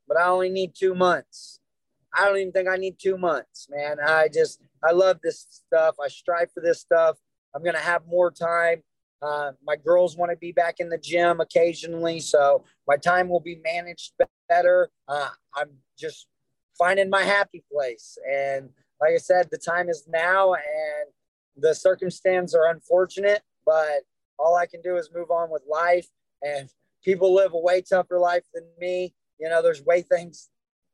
but 0.08 0.18
I 0.18 0.26
only 0.28 0.50
need 0.50 0.72
two 0.74 0.94
months. 0.94 1.60
I 2.12 2.24
don't 2.24 2.38
even 2.38 2.52
think 2.52 2.68
I 2.68 2.76
need 2.76 2.96
two 2.98 3.16
months, 3.16 3.68
man. 3.70 3.98
I 4.04 4.28
just, 4.32 4.60
I 4.82 4.92
love 4.92 5.20
this 5.22 5.46
stuff. 5.48 5.96
I 6.02 6.08
strive 6.08 6.50
for 6.52 6.60
this 6.60 6.80
stuff. 6.80 7.16
I'm 7.54 7.62
going 7.62 7.76
to 7.76 7.80
have 7.80 8.02
more 8.08 8.30
time. 8.30 8.82
Uh, 9.22 9.52
my 9.64 9.76
girls 9.76 10.16
want 10.16 10.30
to 10.30 10.36
be 10.36 10.50
back 10.50 10.76
in 10.78 10.88
the 10.88 10.98
gym 10.98 11.40
occasionally, 11.40 12.20
so 12.20 12.64
my 12.88 12.96
time 12.96 13.28
will 13.28 13.40
be 13.40 13.60
managed 13.62 14.14
better. 14.48 14.90
Uh, 15.06 15.28
I'm 15.54 15.70
just 15.98 16.26
finding 16.78 17.10
my 17.10 17.22
happy 17.22 17.62
place. 17.70 18.16
And 18.28 18.70
like 19.00 19.12
I 19.14 19.18
said, 19.18 19.48
the 19.50 19.58
time 19.58 19.88
is 19.88 20.04
now, 20.08 20.54
and 20.54 21.12
the 21.56 21.74
circumstances 21.74 22.54
are 22.54 22.70
unfortunate, 22.70 23.42
but 23.66 24.02
all 24.40 24.56
I 24.56 24.66
can 24.66 24.80
do 24.82 24.96
is 24.96 25.10
move 25.14 25.30
on 25.30 25.50
with 25.50 25.62
life. 25.70 26.06
And 26.42 26.68
people 27.04 27.34
live 27.34 27.52
a 27.52 27.58
way 27.58 27.82
tougher 27.82 28.18
life 28.18 28.44
than 28.54 28.64
me. 28.78 29.14
You 29.38 29.48
know, 29.48 29.62
there's 29.62 29.82
way 29.82 30.02
things 30.02 30.48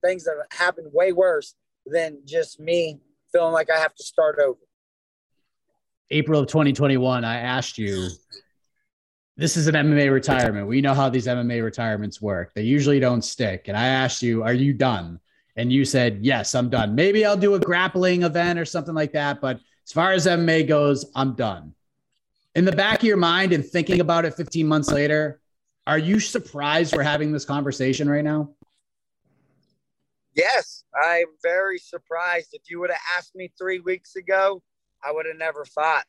things 0.04 0.24
that 0.24 0.34
happen 0.52 0.88
way 0.92 1.12
worse 1.12 1.54
than 1.86 2.18
just 2.24 2.60
me 2.60 3.00
feeling 3.32 3.52
like 3.52 3.70
I 3.70 3.78
have 3.78 3.94
to 3.94 4.04
start 4.04 4.38
over. 4.38 4.58
April 6.10 6.40
of 6.40 6.46
2021, 6.46 7.24
I 7.24 7.40
asked 7.40 7.78
you, 7.78 8.08
this 9.36 9.56
is 9.56 9.66
an 9.66 9.74
MMA 9.74 10.12
retirement. 10.12 10.66
We 10.66 10.80
know 10.80 10.94
how 10.94 11.08
these 11.08 11.26
MMA 11.26 11.62
retirements 11.62 12.22
work. 12.22 12.52
They 12.54 12.62
usually 12.62 13.00
don't 13.00 13.22
stick. 13.22 13.68
And 13.68 13.76
I 13.76 13.86
asked 13.86 14.22
you, 14.22 14.42
are 14.42 14.52
you 14.52 14.72
done? 14.72 15.20
And 15.56 15.72
you 15.72 15.84
said, 15.84 16.20
yes, 16.22 16.54
I'm 16.54 16.70
done. 16.70 16.94
Maybe 16.94 17.24
I'll 17.24 17.36
do 17.36 17.54
a 17.54 17.60
grappling 17.60 18.22
event 18.22 18.58
or 18.58 18.64
something 18.64 18.94
like 18.94 19.12
that. 19.12 19.40
But 19.40 19.58
as 19.84 19.92
far 19.92 20.12
as 20.12 20.26
MMA 20.26 20.68
goes, 20.68 21.10
I'm 21.14 21.34
done. 21.34 21.74
In 22.56 22.64
the 22.64 22.72
back 22.72 23.00
of 23.00 23.04
your 23.04 23.18
mind 23.18 23.52
and 23.52 23.62
thinking 23.62 24.00
about 24.00 24.24
it 24.24 24.32
15 24.32 24.66
months 24.66 24.90
later, 24.90 25.42
are 25.86 25.98
you 25.98 26.18
surprised 26.18 26.96
we're 26.96 27.02
having 27.02 27.30
this 27.30 27.44
conversation 27.44 28.08
right 28.08 28.24
now? 28.24 28.54
Yes, 30.34 30.82
I'm 30.94 31.26
very 31.42 31.76
surprised. 31.76 32.48
If 32.54 32.62
you 32.70 32.80
would 32.80 32.88
have 32.88 32.98
asked 33.18 33.34
me 33.34 33.52
three 33.58 33.80
weeks 33.80 34.16
ago, 34.16 34.62
I 35.04 35.12
would 35.12 35.26
have 35.26 35.36
never 35.36 35.66
thought. 35.66 36.06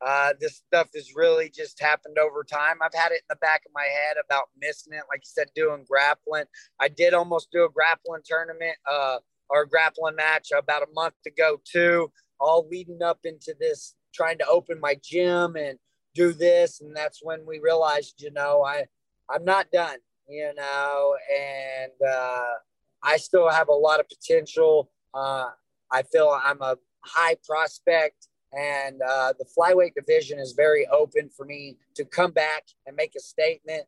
Uh, 0.00 0.34
this 0.40 0.62
stuff 0.64 0.90
has 0.94 1.16
really 1.16 1.50
just 1.50 1.82
happened 1.82 2.16
over 2.16 2.44
time. 2.44 2.76
I've 2.80 2.94
had 2.94 3.10
it 3.10 3.22
in 3.22 3.28
the 3.28 3.36
back 3.36 3.62
of 3.66 3.72
my 3.74 3.82
head 3.82 4.18
about 4.24 4.44
missing 4.56 4.92
it, 4.92 5.02
like 5.10 5.22
you 5.24 5.30
said, 5.30 5.48
doing 5.56 5.84
grappling. 5.90 6.44
I 6.78 6.86
did 6.86 7.12
almost 7.12 7.48
do 7.50 7.64
a 7.64 7.68
grappling 7.68 8.22
tournament 8.24 8.76
uh, 8.88 9.18
or 9.50 9.66
grappling 9.66 10.14
match 10.14 10.50
about 10.56 10.84
a 10.84 10.92
month 10.94 11.16
ago, 11.26 11.60
too, 11.64 12.12
all 12.38 12.68
leading 12.70 13.02
up 13.02 13.18
into 13.24 13.52
this, 13.58 13.96
trying 14.18 14.38
to 14.38 14.46
open 14.48 14.80
my 14.80 14.96
gym 15.02 15.54
and 15.54 15.78
do 16.14 16.32
this. 16.32 16.80
And 16.80 16.94
that's 16.94 17.20
when 17.22 17.46
we 17.46 17.60
realized, 17.60 18.20
you 18.20 18.32
know, 18.32 18.64
I, 18.64 18.84
I'm 19.30 19.44
not 19.44 19.70
done, 19.70 19.98
you 20.28 20.52
know, 20.56 21.14
and 21.40 21.92
uh, 22.06 22.54
I 23.02 23.16
still 23.16 23.48
have 23.48 23.68
a 23.68 23.72
lot 23.72 24.00
of 24.00 24.06
potential. 24.08 24.90
Uh, 25.14 25.46
I 25.92 26.02
feel 26.02 26.36
I'm 26.44 26.60
a 26.60 26.76
high 27.04 27.36
prospect, 27.46 28.26
and 28.52 29.00
uh, 29.08 29.32
the 29.38 29.46
flyweight 29.56 29.94
division 29.94 30.40
is 30.40 30.52
very 30.52 30.86
open 30.88 31.30
for 31.34 31.46
me 31.46 31.76
to 31.94 32.04
come 32.04 32.32
back 32.32 32.64
and 32.86 32.96
make 32.96 33.14
a 33.16 33.20
statement. 33.20 33.84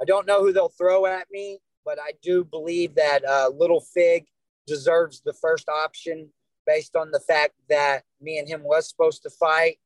I 0.00 0.04
don't 0.06 0.26
know 0.26 0.40
who 0.40 0.52
they'll 0.52 0.70
throw 0.80 1.04
at 1.04 1.26
me, 1.30 1.60
but 1.84 1.98
I 2.00 2.12
do 2.22 2.44
believe 2.44 2.94
that 2.94 3.24
uh, 3.24 3.50
Little 3.54 3.80
Fig 3.80 4.24
deserves 4.66 5.20
the 5.20 5.34
first 5.34 5.68
option 5.68 6.30
based 6.66 6.96
on 6.96 7.10
the 7.10 7.20
fact 7.20 7.52
that 7.68 8.04
me 8.24 8.38
and 8.38 8.48
him 8.48 8.62
was 8.64 8.88
supposed 8.88 9.22
to 9.22 9.30
fight. 9.30 9.76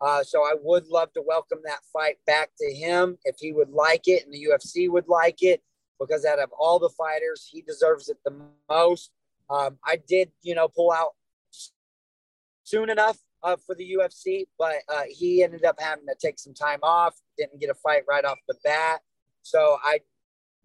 Uh, 0.00 0.22
so 0.24 0.42
I 0.42 0.54
would 0.60 0.88
love 0.88 1.12
to 1.12 1.22
welcome 1.24 1.60
that 1.64 1.80
fight 1.92 2.16
back 2.26 2.50
to 2.58 2.74
him 2.74 3.18
if 3.24 3.36
he 3.38 3.52
would 3.52 3.70
like 3.70 4.08
it 4.08 4.24
and 4.24 4.34
the 4.34 4.48
UFC 4.50 4.90
would 4.90 5.06
like 5.06 5.42
it 5.42 5.62
because 6.00 6.24
out 6.24 6.40
of 6.40 6.50
all 6.58 6.78
the 6.78 6.90
fighters, 6.90 7.48
he 7.48 7.62
deserves 7.62 8.08
it 8.08 8.18
the 8.24 8.34
most. 8.68 9.12
Um, 9.48 9.78
I 9.86 9.98
did, 10.08 10.30
you 10.42 10.54
know, 10.54 10.66
pull 10.66 10.90
out 10.90 11.10
soon 12.64 12.90
enough 12.90 13.18
uh, 13.42 13.56
for 13.64 13.74
the 13.74 13.96
UFC, 13.98 14.46
but 14.58 14.76
uh, 14.88 15.02
he 15.08 15.42
ended 15.42 15.64
up 15.64 15.76
having 15.80 16.06
to 16.06 16.14
take 16.20 16.38
some 16.38 16.54
time 16.54 16.80
off, 16.82 17.14
didn't 17.38 17.60
get 17.60 17.70
a 17.70 17.74
fight 17.74 18.02
right 18.08 18.24
off 18.24 18.38
the 18.48 18.56
bat. 18.64 19.00
So 19.42 19.78
I 19.84 20.00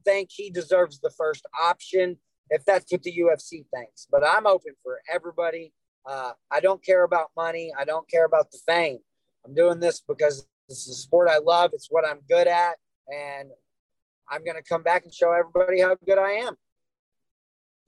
think 0.05 0.29
he 0.31 0.49
deserves 0.49 0.99
the 0.99 1.11
first 1.11 1.45
option 1.63 2.17
if 2.49 2.63
that's 2.65 2.91
what 2.91 3.03
the 3.03 3.13
UFC 3.19 3.65
thinks. 3.73 4.07
But 4.09 4.23
I'm 4.25 4.47
open 4.47 4.73
for 4.83 5.01
everybody. 5.13 5.73
Uh, 6.07 6.31
I 6.49 6.61
don't 6.61 6.83
care 6.83 7.03
about 7.03 7.31
money. 7.35 7.73
I 7.77 7.83
don't 7.83 8.09
care 8.09 8.25
about 8.25 8.49
the 8.51 8.59
fame. 8.65 8.99
I'm 9.45 9.53
doing 9.53 9.79
this 9.79 10.01
because 10.07 10.47
this 10.69 10.87
is 10.87 10.89
a 10.89 11.01
sport 11.01 11.29
I 11.29 11.39
love. 11.39 11.71
It's 11.73 11.87
what 11.89 12.07
I'm 12.07 12.19
good 12.29 12.47
at. 12.47 12.77
And 13.13 13.49
I'm 14.29 14.43
going 14.43 14.55
to 14.55 14.63
come 14.63 14.83
back 14.83 15.03
and 15.03 15.13
show 15.13 15.33
everybody 15.33 15.81
how 15.81 15.95
good 16.05 16.17
I 16.17 16.31
am. 16.31 16.55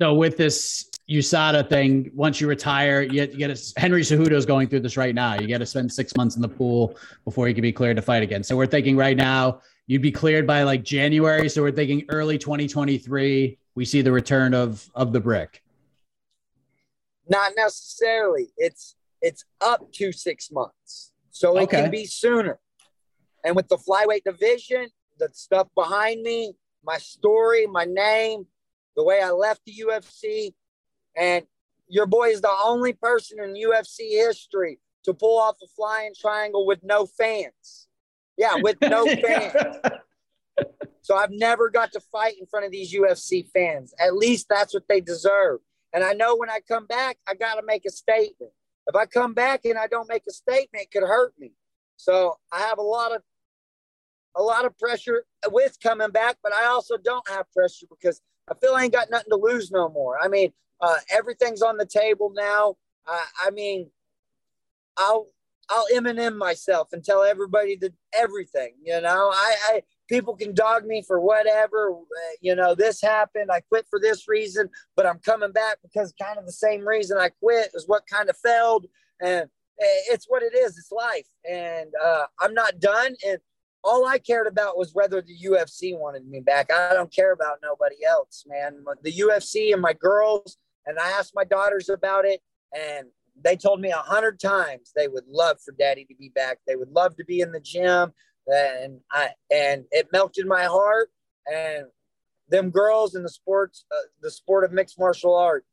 So 0.01 0.13
with 0.13 0.38
this 0.38 0.89
USADA 1.09 1.67
thing, 1.67 2.11
once 2.13 2.39
you 2.39 2.47
retire, 2.47 3.01
you 3.01 3.11
get, 3.11 3.31
you 3.31 3.38
get 3.38 3.51
a, 3.51 3.79
Henry 3.79 4.01
Cejudo 4.01 4.31
is 4.31 4.45
going 4.45 4.69
through 4.69 4.79
this 4.81 4.95
right 4.95 5.15
now. 5.15 5.39
You 5.39 5.47
got 5.47 5.57
to 5.57 5.65
spend 5.65 5.91
six 5.91 6.15
months 6.15 6.35
in 6.35 6.41
the 6.41 6.47
pool 6.47 6.97
before 7.25 7.47
you 7.47 7.53
can 7.53 7.61
be 7.61 7.73
cleared 7.73 7.97
to 7.97 8.01
fight 8.01 8.23
again. 8.23 8.43
So 8.43 8.55
we're 8.55 8.67
thinking 8.67 8.95
right 8.95 9.17
now 9.17 9.61
you'd 9.88 10.01
be 10.01 10.11
cleared 10.11 10.45
by 10.45 10.63
like 10.63 10.83
January. 10.83 11.49
So 11.49 11.61
we're 11.61 11.71
thinking 11.71 12.05
early 12.09 12.38
2023. 12.38 13.57
We 13.75 13.85
see 13.85 14.01
the 14.01 14.11
return 14.11 14.53
of 14.53 14.89
of 14.93 15.11
the 15.11 15.19
brick. 15.19 15.63
Not 17.29 17.53
necessarily. 17.55 18.50
It's 18.57 18.95
it's 19.21 19.45
up 19.62 19.91
to 19.93 20.12
six 20.12 20.51
months, 20.51 21.13
so 21.31 21.57
it 21.57 21.63
okay. 21.63 21.81
can 21.81 21.91
be 21.91 22.05
sooner. 22.05 22.59
And 23.43 23.55
with 23.55 23.67
the 23.67 23.77
flyweight 23.77 24.24
division, 24.24 24.88
the 25.19 25.29
stuff 25.33 25.67
behind 25.75 26.24
me, 26.24 26.53
my 26.83 26.98
story, 26.98 27.67
my 27.67 27.86
name, 27.86 28.48
the 28.95 29.03
way 29.03 29.21
I 29.21 29.31
left 29.31 29.62
the 29.65 29.74
UFC. 29.88 30.53
And 31.15 31.45
your 31.88 32.05
boy 32.05 32.29
is 32.29 32.41
the 32.41 32.55
only 32.63 32.93
person 32.93 33.39
in 33.41 33.53
UFC 33.53 34.12
history 34.12 34.79
to 35.03 35.13
pull 35.13 35.39
off 35.39 35.55
a 35.63 35.67
flying 35.67 36.13
triangle 36.19 36.65
with 36.65 36.79
no 36.83 37.05
fans. 37.05 37.88
Yeah, 38.38 38.55
with 38.62 38.77
no 38.81 39.05
fans. 39.27 39.53
so 41.01 41.15
I've 41.15 41.31
never 41.31 41.69
got 41.69 41.91
to 41.93 42.00
fight 42.00 42.36
in 42.39 42.45
front 42.45 42.65
of 42.65 42.71
these 42.71 42.93
UFC 42.93 43.48
fans. 43.51 43.93
At 44.00 44.15
least 44.15 44.48
that's 44.50 44.74
what 44.74 44.83
they 44.88 45.01
deserve. 45.01 45.59
And 45.93 46.03
I 46.03 46.13
know 46.13 46.36
when 46.36 46.50
I 46.50 46.60
come 46.67 46.86
back, 46.86 47.17
I 47.27 47.34
got 47.34 47.55
to 47.55 47.63
make 47.65 47.86
a 47.86 47.91
statement. 47.91 48.51
If 48.88 48.96
I 48.96 49.05
come 49.05 49.34
back 49.34 49.65
and 49.65 49.77
I 49.77 49.88
don't 49.88 50.10
make 50.10 50.24
a 50.27 50.31
statement, 50.31 50.84
it 50.84 50.91
could 50.91 51.08
hurt 51.08 51.34
me. 51.39 51.51
So 51.98 52.38
I 52.51 52.60
have 52.62 52.77
a 52.77 52.84
lot 52.84 53.15
of 53.15 53.22
a 54.36 54.41
lot 54.41 54.65
of 54.65 54.77
pressure 54.77 55.25
with 55.48 55.77
coming 55.81 56.12
back, 56.12 56.38
but 56.41 56.53
I 56.53 56.65
also 56.65 56.98
don't 56.98 57.27
have 57.29 57.51
pressure 57.51 57.88
because 57.89 58.22
I 58.50 58.53
feel 58.55 58.74
I 58.74 58.84
ain't 58.84 58.93
got 58.93 59.10
nothing 59.10 59.31
to 59.31 59.36
lose 59.36 59.72
no 59.72 59.89
more. 59.89 60.17
I 60.22 60.27
mean, 60.27 60.53
uh, 60.81 60.96
everything's 61.12 61.62
on 61.62 61.77
the 61.77 61.86
table 61.86 62.31
now. 62.34 62.77
Uh, 63.08 63.25
I 63.46 63.51
mean, 63.51 63.89
I'll 64.98 65.27
I'll 65.69 65.88
Eminem 65.93 66.38
myself 66.38 66.89
and 66.93 67.03
tell 67.03 67.24
everybody 67.24 67.75
that 67.77 67.93
everything. 68.13 68.74
You 68.84 69.01
know, 69.01 69.31
I, 69.34 69.55
I 69.67 69.81
people 70.09 70.35
can 70.35 70.53
dog 70.53 70.85
me 70.85 71.03
for 71.05 71.19
whatever. 71.19 71.91
Uh, 71.91 72.35
you 72.41 72.55
know, 72.55 72.75
this 72.75 73.01
happened. 73.01 73.49
I 73.51 73.61
quit 73.61 73.85
for 73.89 73.99
this 73.99 74.27
reason, 74.27 74.69
but 74.95 75.05
I'm 75.05 75.19
coming 75.19 75.51
back 75.51 75.77
because 75.83 76.13
kind 76.21 76.37
of 76.37 76.45
the 76.45 76.51
same 76.51 76.85
reason 76.85 77.17
I 77.17 77.29
quit 77.29 77.69
is 77.73 77.87
what 77.87 78.03
kind 78.11 78.29
of 78.29 78.37
failed, 78.37 78.87
and 79.21 79.49
it's 79.79 80.25
what 80.27 80.43
it 80.43 80.53
is. 80.55 80.77
It's 80.77 80.91
life, 80.91 81.27
and 81.49 81.89
uh, 82.03 82.25
I'm 82.39 82.53
not 82.53 82.79
done. 82.79 83.15
And 83.25 83.39
all 83.83 84.05
I 84.05 84.17
cared 84.17 84.47
about 84.47 84.77
was 84.77 84.93
whether 84.93 85.21
the 85.21 85.37
UFC 85.45 85.97
wanted 85.97 86.27
me 86.27 86.41
back. 86.41 86.71
I 86.71 86.93
don't 86.93 87.13
care 87.13 87.31
about 87.31 87.59
nobody 87.63 88.03
else, 88.05 88.43
man. 88.47 88.83
The 89.03 89.13
UFC 89.13 89.71
and 89.71 89.81
my 89.81 89.93
girls, 89.93 90.57
and 90.85 90.99
I 90.99 91.09
asked 91.11 91.33
my 91.33 91.45
daughters 91.45 91.87
about 91.87 92.25
it, 92.25 92.41
and 92.75 93.07
they 93.41 93.55
told 93.55 93.79
me 93.79 93.89
a 93.89 93.97
hundred 93.97 94.39
times 94.39 94.91
they 94.95 95.07
would 95.07 95.23
love 95.27 95.57
for 95.63 95.73
daddy 95.79 96.05
to 96.05 96.15
be 96.15 96.29
back. 96.29 96.57
They 96.67 96.75
would 96.75 96.91
love 96.91 97.15
to 97.17 97.25
be 97.25 97.39
in 97.39 97.51
the 97.51 97.61
gym, 97.61 98.11
and 98.51 98.99
I 99.11 99.29
and 99.51 99.85
it 99.91 100.09
melted 100.11 100.47
my 100.47 100.65
heart. 100.65 101.09
And 101.51 101.85
them 102.49 102.69
girls 102.69 103.15
in 103.15 103.23
the 103.23 103.29
sports, 103.29 103.85
uh, 103.91 104.07
the 104.21 104.31
sport 104.31 104.63
of 104.63 104.71
mixed 104.71 104.99
martial 104.99 105.35
arts, 105.35 105.67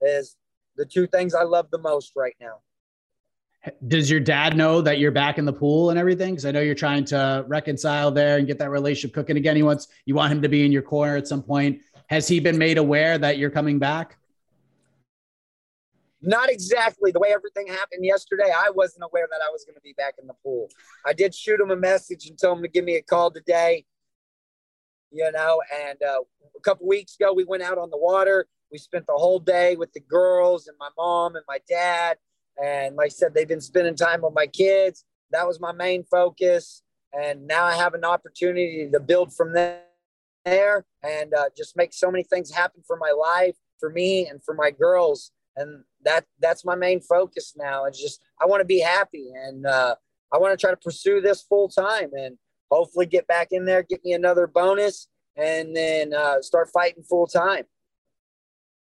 is 0.00 0.36
the 0.76 0.86
two 0.86 1.06
things 1.06 1.34
I 1.34 1.42
love 1.42 1.70
the 1.70 1.78
most 1.78 2.12
right 2.16 2.34
now. 2.40 2.60
Does 3.86 4.10
your 4.10 4.18
dad 4.18 4.56
know 4.56 4.80
that 4.80 4.98
you're 4.98 5.12
back 5.12 5.38
in 5.38 5.44
the 5.44 5.52
pool 5.52 5.90
and 5.90 5.98
everything? 5.98 6.34
Because 6.34 6.46
I 6.46 6.50
know 6.50 6.60
you're 6.60 6.74
trying 6.74 7.04
to 7.06 7.44
reconcile 7.46 8.10
there 8.10 8.38
and 8.38 8.46
get 8.46 8.58
that 8.58 8.70
relationship 8.70 9.14
cooking 9.14 9.36
again. 9.36 9.54
He 9.54 9.62
wants 9.62 9.86
you 10.04 10.14
want 10.14 10.32
him 10.32 10.42
to 10.42 10.48
be 10.48 10.64
in 10.64 10.72
your 10.72 10.82
corner 10.82 11.16
at 11.16 11.28
some 11.28 11.42
point. 11.42 11.80
Has 12.08 12.26
he 12.26 12.40
been 12.40 12.58
made 12.58 12.78
aware 12.78 13.18
that 13.18 13.38
you're 13.38 13.50
coming 13.50 13.78
back? 13.78 14.18
Not 16.22 16.50
exactly 16.50 17.10
the 17.10 17.18
way 17.18 17.32
everything 17.32 17.66
happened 17.66 18.04
yesterday. 18.04 18.52
I 18.56 18.70
wasn't 18.70 19.04
aware 19.04 19.26
that 19.30 19.40
I 19.44 19.50
was 19.50 19.64
going 19.64 19.74
to 19.74 19.80
be 19.80 19.94
back 19.94 20.14
in 20.20 20.28
the 20.28 20.34
pool. 20.44 20.68
I 21.04 21.12
did 21.12 21.34
shoot 21.34 21.60
him 21.60 21.70
a 21.70 21.76
message 21.76 22.28
and 22.28 22.38
tell 22.38 22.52
him 22.52 22.62
to 22.62 22.68
give 22.68 22.84
me 22.84 22.94
a 22.94 23.02
call 23.02 23.32
today. 23.32 23.84
You 25.10 25.30
know, 25.32 25.60
and 25.86 26.00
uh, 26.02 26.20
a 26.56 26.60
couple 26.60 26.86
weeks 26.86 27.16
ago 27.16 27.32
we 27.32 27.44
went 27.44 27.62
out 27.62 27.76
on 27.76 27.90
the 27.90 27.98
water. 27.98 28.46
We 28.70 28.78
spent 28.78 29.06
the 29.06 29.14
whole 29.14 29.40
day 29.40 29.76
with 29.76 29.92
the 29.92 30.00
girls 30.00 30.68
and 30.68 30.76
my 30.78 30.88
mom 30.96 31.34
and 31.34 31.44
my 31.48 31.58
dad. 31.68 32.16
And 32.62 32.96
like 32.96 33.06
I 33.06 33.08
said, 33.08 33.34
they've 33.34 33.48
been 33.48 33.60
spending 33.60 33.96
time 33.96 34.22
with 34.22 34.32
my 34.34 34.46
kids. 34.46 35.04
That 35.32 35.46
was 35.46 35.60
my 35.60 35.72
main 35.72 36.04
focus. 36.04 36.82
And 37.12 37.46
now 37.46 37.64
I 37.64 37.74
have 37.74 37.94
an 37.94 38.04
opportunity 38.04 38.88
to 38.90 39.00
build 39.00 39.34
from 39.34 39.52
there 39.52 40.84
and 41.02 41.34
uh, 41.34 41.50
just 41.56 41.76
make 41.76 41.92
so 41.92 42.10
many 42.10 42.24
things 42.24 42.50
happen 42.50 42.82
for 42.86 42.96
my 42.96 43.10
life, 43.10 43.56
for 43.78 43.90
me, 43.90 44.26
and 44.26 44.42
for 44.42 44.54
my 44.54 44.70
girls. 44.70 45.30
And 45.56 45.84
that 46.04 46.24
that's 46.40 46.64
my 46.64 46.74
main 46.74 47.00
focus 47.00 47.54
now. 47.56 47.84
It's 47.84 48.00
just 48.00 48.20
I 48.40 48.46
want 48.46 48.60
to 48.60 48.66
be 48.66 48.80
happy 48.80 49.30
and 49.34 49.66
uh, 49.66 49.94
I 50.32 50.38
want 50.38 50.58
to 50.58 50.60
try 50.60 50.70
to 50.70 50.76
pursue 50.76 51.20
this 51.20 51.42
full 51.42 51.68
time 51.68 52.10
and 52.14 52.36
hopefully 52.70 53.06
get 53.06 53.26
back 53.26 53.48
in 53.50 53.64
there, 53.64 53.82
get 53.82 54.04
me 54.04 54.12
another 54.12 54.46
bonus, 54.46 55.08
and 55.36 55.76
then 55.76 56.14
uh, 56.14 56.40
start 56.40 56.70
fighting 56.72 57.02
full 57.02 57.26
time 57.26 57.64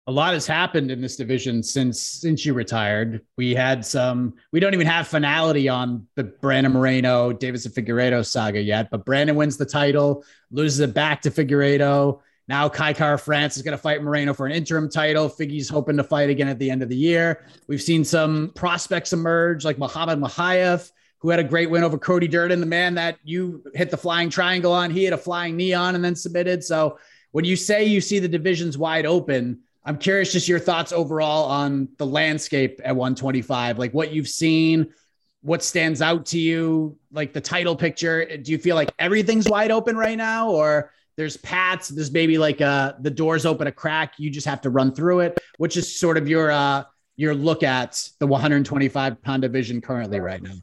a 0.08 0.12
lot 0.12 0.34
has 0.34 0.46
happened 0.46 0.90
in 0.90 1.00
this 1.00 1.16
division 1.16 1.62
since 1.62 2.00
since 2.00 2.44
you 2.44 2.54
retired. 2.54 3.20
We 3.36 3.54
had 3.54 3.86
some. 3.86 4.34
We 4.50 4.58
don't 4.58 4.74
even 4.74 4.86
have 4.86 5.06
finality 5.06 5.68
on 5.68 6.06
the 6.16 6.24
Brandon 6.24 6.72
Moreno, 6.72 7.32
Deiveson 7.32 7.72
Figueiredo 7.72 8.26
saga 8.26 8.60
yet. 8.60 8.90
But 8.90 9.04
Brandon 9.04 9.36
wins 9.36 9.56
the 9.56 9.66
title, 9.66 10.24
loses 10.50 10.80
it 10.80 10.92
back 10.92 11.22
to 11.22 11.30
Figueiredo. 11.30 12.20
Now 12.48 12.68
Kai 12.68 12.92
Kara-France 12.92 13.56
is 13.56 13.62
going 13.62 13.72
to 13.72 13.82
fight 13.82 14.02
Moreno 14.02 14.34
for 14.34 14.46
an 14.46 14.52
interim 14.52 14.88
title. 14.88 15.28
Figgy's 15.28 15.68
hoping 15.68 15.96
to 15.96 16.04
fight 16.04 16.28
again 16.28 16.48
at 16.48 16.58
the 16.58 16.70
end 16.70 16.82
of 16.82 16.88
the 16.88 16.96
year. 16.96 17.46
We've 17.68 17.82
seen 17.82 18.04
some 18.04 18.52
prospects 18.54 19.12
emerge, 19.12 19.64
like 19.64 19.78
Muhammad 19.78 20.18
Mokaev, 20.18 20.90
who 21.18 21.30
had 21.30 21.38
a 21.38 21.44
great 21.44 21.70
win 21.70 21.84
over 21.84 21.98
Cody 21.98 22.28
Durden, 22.28 22.60
the 22.60 22.66
man 22.66 22.94
that 22.94 23.18
you 23.22 23.62
hit 23.74 23.90
the 23.90 23.96
flying 23.96 24.28
triangle 24.28 24.72
on. 24.72 24.90
He 24.90 25.04
had 25.04 25.14
a 25.14 25.18
flying 25.18 25.56
knee 25.56 25.72
on 25.72 25.94
and 25.94 26.04
then 26.04 26.16
submitted. 26.16 26.64
So 26.64 26.98
when 27.30 27.44
you 27.44 27.56
say 27.56 27.84
you 27.84 28.00
see 28.00 28.18
the 28.18 28.28
divisions 28.28 28.76
wide 28.76 29.06
open 29.06 29.60
I'm 29.84 29.98
curious 29.98 30.32
just 30.32 30.48
your 30.48 30.60
thoughts 30.60 30.92
overall 30.92 31.46
on 31.46 31.88
the 31.98 32.06
landscape 32.06 32.80
at 32.84 32.94
125, 32.94 33.78
like 33.78 33.92
what 33.92 34.12
you've 34.12 34.28
seen, 34.28 34.92
what 35.40 35.62
stands 35.62 36.00
out 36.00 36.26
to 36.26 36.38
you, 36.38 36.96
like 37.10 37.32
the 37.32 37.40
title 37.40 37.74
picture. 37.74 38.24
Do 38.36 38.52
you 38.52 38.58
feel 38.58 38.76
like 38.76 38.92
everything's 38.98 39.48
wide 39.48 39.72
open 39.72 39.96
right 39.96 40.16
now, 40.16 40.50
or 40.50 40.92
there's 41.16 41.36
paths, 41.36 41.88
there's 41.88 42.10
maybe 42.10 42.38
like 42.38 42.60
uh 42.60 42.94
the 43.00 43.10
doors 43.10 43.46
open 43.46 43.66
a 43.66 43.72
crack, 43.72 44.14
you 44.18 44.30
just 44.30 44.46
have 44.46 44.60
to 44.62 44.70
run 44.70 44.94
through 44.94 45.20
it? 45.20 45.38
Which 45.58 45.76
is 45.76 45.98
sort 45.98 46.16
of 46.16 46.28
your 46.28 46.50
uh 46.50 46.84
your 47.16 47.34
look 47.34 47.62
at 47.62 48.08
the 48.18 48.26
125 48.26 49.22
pound 49.22 49.42
division 49.42 49.80
currently 49.80 50.20
right 50.20 50.42
now? 50.42 50.54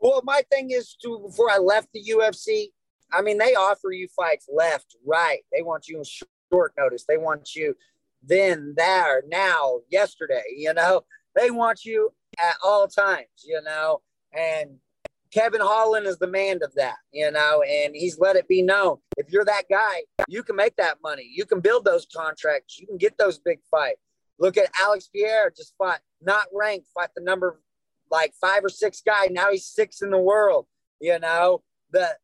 Well, 0.00 0.20
my 0.24 0.42
thing 0.50 0.70
is 0.70 0.96
to 1.02 1.18
before 1.18 1.50
I 1.50 1.58
left 1.58 1.88
the 1.92 2.02
UFC, 2.10 2.68
I 3.12 3.22
mean, 3.22 3.38
they 3.38 3.54
offer 3.54 3.92
you 3.92 4.08
fights 4.16 4.48
left, 4.52 4.96
right. 5.06 5.40
They 5.52 5.62
want 5.62 5.86
you 5.88 5.98
in 5.98 6.04
short 6.50 6.72
notice. 6.76 7.04
They 7.06 7.18
want 7.18 7.54
you 7.54 7.76
then, 8.22 8.74
there, 8.76 9.22
now, 9.28 9.80
yesterday, 9.90 10.42
you 10.56 10.72
know, 10.72 11.02
they 11.34 11.50
want 11.50 11.84
you 11.84 12.12
at 12.38 12.54
all 12.62 12.86
times, 12.86 13.26
you 13.44 13.60
know, 13.62 14.00
and 14.32 14.76
Kevin 15.32 15.60
Holland 15.62 16.06
is 16.06 16.18
the 16.18 16.26
man 16.26 16.60
of 16.62 16.74
that, 16.74 16.96
you 17.10 17.30
know, 17.30 17.62
and 17.62 17.94
he's 17.96 18.18
let 18.18 18.36
it 18.36 18.46
be 18.48 18.62
known. 18.62 18.98
If 19.16 19.30
you're 19.30 19.46
that 19.46 19.64
guy, 19.70 20.02
you 20.28 20.42
can 20.42 20.56
make 20.56 20.76
that 20.76 20.98
money. 21.02 21.30
You 21.34 21.46
can 21.46 21.60
build 21.60 21.84
those 21.84 22.06
contracts. 22.14 22.78
You 22.78 22.86
can 22.86 22.98
get 22.98 23.16
those 23.16 23.38
big 23.38 23.60
fights. 23.70 24.00
Look 24.38 24.58
at 24.58 24.70
Alex 24.80 25.08
Pierre 25.08 25.50
just 25.56 25.74
fought, 25.78 26.00
not 26.20 26.46
ranked, 26.52 26.88
fought 26.92 27.10
the 27.16 27.22
number 27.22 27.60
like 28.10 28.34
five 28.40 28.64
or 28.64 28.68
six 28.68 29.00
guy. 29.04 29.28
Now 29.30 29.50
he's 29.50 29.64
six 29.64 30.02
in 30.02 30.10
the 30.10 30.18
world, 30.18 30.66
you 31.00 31.18
know. 31.18 31.62
The 31.92 32.16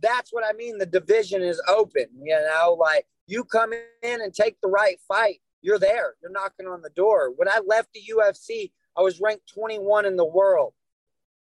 that's 0.00 0.32
what 0.32 0.44
I 0.44 0.52
mean. 0.52 0.78
The 0.78 0.86
division 0.86 1.42
is 1.42 1.60
open, 1.68 2.06
you 2.22 2.34
know, 2.34 2.76
like 2.78 3.06
you 3.26 3.44
come 3.44 3.72
in 3.72 4.20
and 4.20 4.32
take 4.32 4.60
the 4.60 4.68
right 4.68 4.98
fight, 5.08 5.40
you're 5.62 5.78
there. 5.78 6.14
You're 6.22 6.32
knocking 6.32 6.66
on 6.66 6.82
the 6.82 6.90
door. 6.90 7.32
When 7.34 7.48
I 7.48 7.60
left 7.66 7.88
the 7.92 8.02
UFC, 8.14 8.72
I 8.96 9.02
was 9.02 9.20
ranked 9.20 9.52
21 9.52 10.04
in 10.04 10.16
the 10.16 10.24
world. 10.24 10.74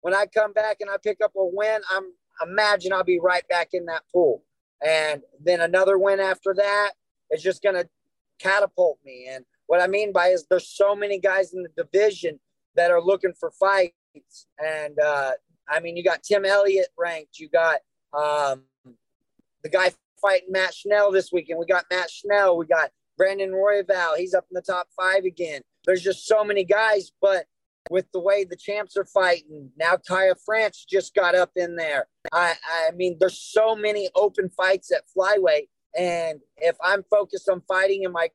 When 0.02 0.14
I 0.14 0.26
come 0.26 0.52
back 0.52 0.78
and 0.80 0.90
I 0.90 0.96
pick 1.02 1.18
up 1.22 1.32
a 1.36 1.44
win, 1.44 1.80
I'm 1.90 2.12
imagine 2.42 2.92
I'll 2.92 3.04
be 3.04 3.20
right 3.20 3.46
back 3.48 3.68
in 3.72 3.86
that 3.86 4.02
pool. 4.12 4.42
And 4.84 5.22
then 5.40 5.60
another 5.60 5.98
win 5.98 6.20
after 6.20 6.54
that 6.54 6.92
is 7.30 7.42
just 7.42 7.62
going 7.62 7.76
to 7.76 7.88
catapult 8.38 8.98
me. 9.04 9.28
And 9.30 9.44
what 9.66 9.80
I 9.80 9.86
mean 9.86 10.12
by 10.12 10.28
is 10.28 10.46
there's 10.48 10.68
so 10.68 10.94
many 10.94 11.18
guys 11.18 11.54
in 11.54 11.62
the 11.62 11.82
division 11.82 12.40
that 12.74 12.90
are 12.90 13.00
looking 13.00 13.32
for 13.38 13.50
fights. 13.52 14.46
And 14.58 14.98
uh, 14.98 15.32
I 15.68 15.80
mean, 15.80 15.96
you 15.96 16.04
got 16.04 16.22
Tim 16.22 16.44
Elliott 16.44 16.88
ranked. 16.98 17.38
You 17.38 17.48
got 17.48 17.76
um, 18.12 18.64
the 19.62 19.70
guy 19.70 19.92
fighting 20.20 20.48
Matt 20.50 20.74
Schnell 20.74 21.12
this 21.12 21.30
weekend. 21.32 21.58
We 21.58 21.66
got 21.66 21.84
Matt 21.90 22.10
Schnell. 22.10 22.56
We 22.56 22.66
got 22.66 22.90
Brandon 23.16 23.50
Royval. 23.50 24.16
He's 24.16 24.34
up 24.34 24.46
in 24.50 24.54
the 24.54 24.62
top 24.62 24.88
five 24.96 25.24
again. 25.24 25.62
There's 25.84 26.02
just 26.02 26.26
so 26.26 26.44
many 26.44 26.64
guys, 26.64 27.12
but 27.20 27.46
with 27.90 28.06
the 28.12 28.20
way 28.20 28.44
the 28.44 28.56
champs 28.56 28.96
are 28.96 29.04
fighting, 29.04 29.70
now 29.76 29.96
Kara-France 29.96 30.84
just 30.88 31.14
got 31.14 31.34
up 31.34 31.50
in 31.56 31.76
there. 31.76 32.06
I, 32.32 32.54
I 32.88 32.90
mean, 32.92 33.16
there's 33.18 33.38
so 33.38 33.74
many 33.74 34.08
open 34.14 34.50
fights 34.50 34.92
at 34.92 35.02
flyweight. 35.16 35.68
And 35.98 36.40
if 36.56 36.76
I'm 36.82 37.02
focused 37.10 37.48
on 37.48 37.62
fighting 37.68 38.04
in 38.04 38.12
my 38.12 38.30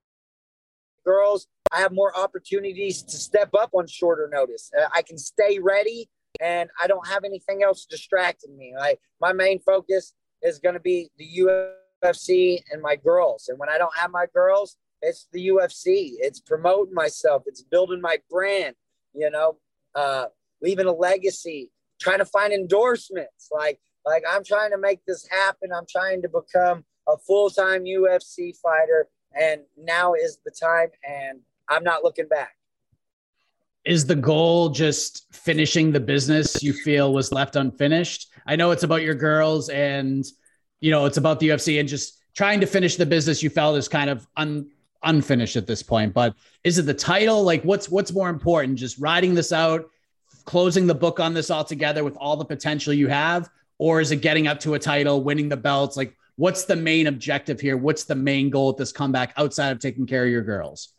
girls, 1.06 1.48
I 1.72 1.80
have 1.80 1.92
more 1.92 2.18
opportunities 2.18 3.02
to 3.04 3.18
step 3.18 3.50
up 3.60 3.72
on 3.74 3.88
shorter 3.88 4.30
notice. 4.32 4.72
Uh, 4.78 4.88
I 4.94 5.02
can 5.02 5.18
stay 5.18 5.60
ready 5.60 6.10
and 6.40 6.70
I 6.82 6.88
don't 6.88 7.08
have 7.08 7.24
anything 7.24 7.64
else 7.64 7.86
distracting 7.86 8.56
me. 8.58 8.74
Like 8.78 9.00
my 9.20 9.34
main 9.34 9.60
focus 9.60 10.14
is 10.44 10.60
going 10.60 10.76
to 10.76 10.82
be 10.82 11.10
the 11.18 11.28
UFC 11.40 12.62
and 12.72 12.82
my 12.82 12.96
girls. 12.96 13.48
And 13.50 13.58
when 13.58 13.70
I 13.70 13.78
don't 13.78 13.96
have 13.98 14.12
my 14.12 14.26
girls, 14.34 14.78
it's 15.02 15.28
the 15.32 15.48
UFC. 15.48 16.14
It's 16.20 16.40
promoting 16.40 16.94
myself. 16.94 17.44
It's 17.46 17.62
building 17.62 18.02
my 18.02 18.18
brand. 18.30 18.76
You 19.18 19.32
know, 19.32 19.58
uh, 19.96 20.26
leaving 20.62 20.86
a 20.86 20.94
legacy. 20.94 21.72
Trying 22.00 22.20
to 22.20 22.26
find 22.26 22.54
endorsements. 22.54 23.50
Like 23.52 23.80
like 24.06 24.24
I'm 24.30 24.44
trying 24.44 24.72
to 24.72 24.78
make 24.78 25.04
this 25.06 25.28
happen. 25.30 25.70
I'm 25.76 25.86
trying 25.90 26.22
to 26.22 26.30
become 26.30 26.86
a 27.08 27.18
full 27.18 27.50
time 27.50 27.84
UFC 27.84 28.56
fighter, 28.56 29.08
and 29.40 29.62
now 29.78 30.14
is 30.14 30.40
the 30.46 30.52
time. 30.52 30.90
And 31.08 31.40
I'm 31.68 31.84
not 31.84 32.04
looking 32.04 32.28
back. 32.28 32.56
Is 33.86 34.06
the 34.06 34.16
goal 34.16 34.70
just 34.70 35.34
finishing 35.34 35.92
the 35.92 36.00
business 36.00 36.62
you 36.62 36.74
feel 36.74 37.14
was 37.14 37.32
left 37.32 37.56
unfinished? 37.56 38.28
I 38.46 38.56
know 38.56 38.72
it's 38.72 38.84
about 38.84 39.02
your 39.02 39.16
girls 39.16 39.70
and 39.70 40.26
you 40.80 40.92
know 40.92 41.06
it's 41.06 41.18
about 41.18 41.40
the 41.40 41.50
UFC 41.50 41.80
and 41.80 41.88
just 41.88 42.22
trying 42.34 42.60
to 42.60 42.68
finish 42.68 42.98
the 42.98 43.06
business 43.06 43.42
you 43.42 43.50
felt 43.50 43.78
is 43.78 43.88
kind 43.88 44.10
of 44.10 44.28
un, 44.38 44.70
unfinished 45.04 45.56
at 45.56 45.68
this 45.68 45.84
point. 45.84 46.14
But 46.14 46.34
is 46.64 46.78
it 46.78 46.84
the 46.84 46.94
title? 46.94 47.44
Like 47.44 47.64
what's 47.64 47.90
what's 47.90 48.14
more 48.14 48.30
important? 48.30 48.78
Just 48.78 48.98
riding 49.00 49.34
this 49.34 49.52
out, 49.52 49.86
closing 50.46 50.88
the 50.88 50.96
book 50.96 51.20
on 51.20 51.34
this 51.34 51.52
altogether 51.52 52.04
with 52.04 52.18
all 52.18 52.38
the 52.38 52.46
potential 52.46 52.94
you 52.94 53.08
have, 53.08 53.50
or 53.78 54.02
is 54.02 54.12
it 54.12 54.18
getting 54.18 54.48
up 54.48 54.60
to 54.62 54.74
a 54.76 54.80
title, 54.80 55.24
winning 55.24 55.50
the 55.50 55.58
belts? 55.58 55.98
Like 55.98 56.16
what's 56.38 56.66
the 56.66 56.76
main 56.76 57.08
objective 57.08 57.60
here? 57.60 57.78
What's 57.78 58.06
the 58.06 58.16
main 58.16 58.50
goal 58.50 58.70
at 58.70 58.78
this 58.78 58.92
comeback 58.92 59.34
outside 59.38 59.72
of 59.72 59.80
taking 59.80 60.06
care 60.06 60.24
of 60.26 60.32
your 60.32 60.44
girls? 60.44 60.94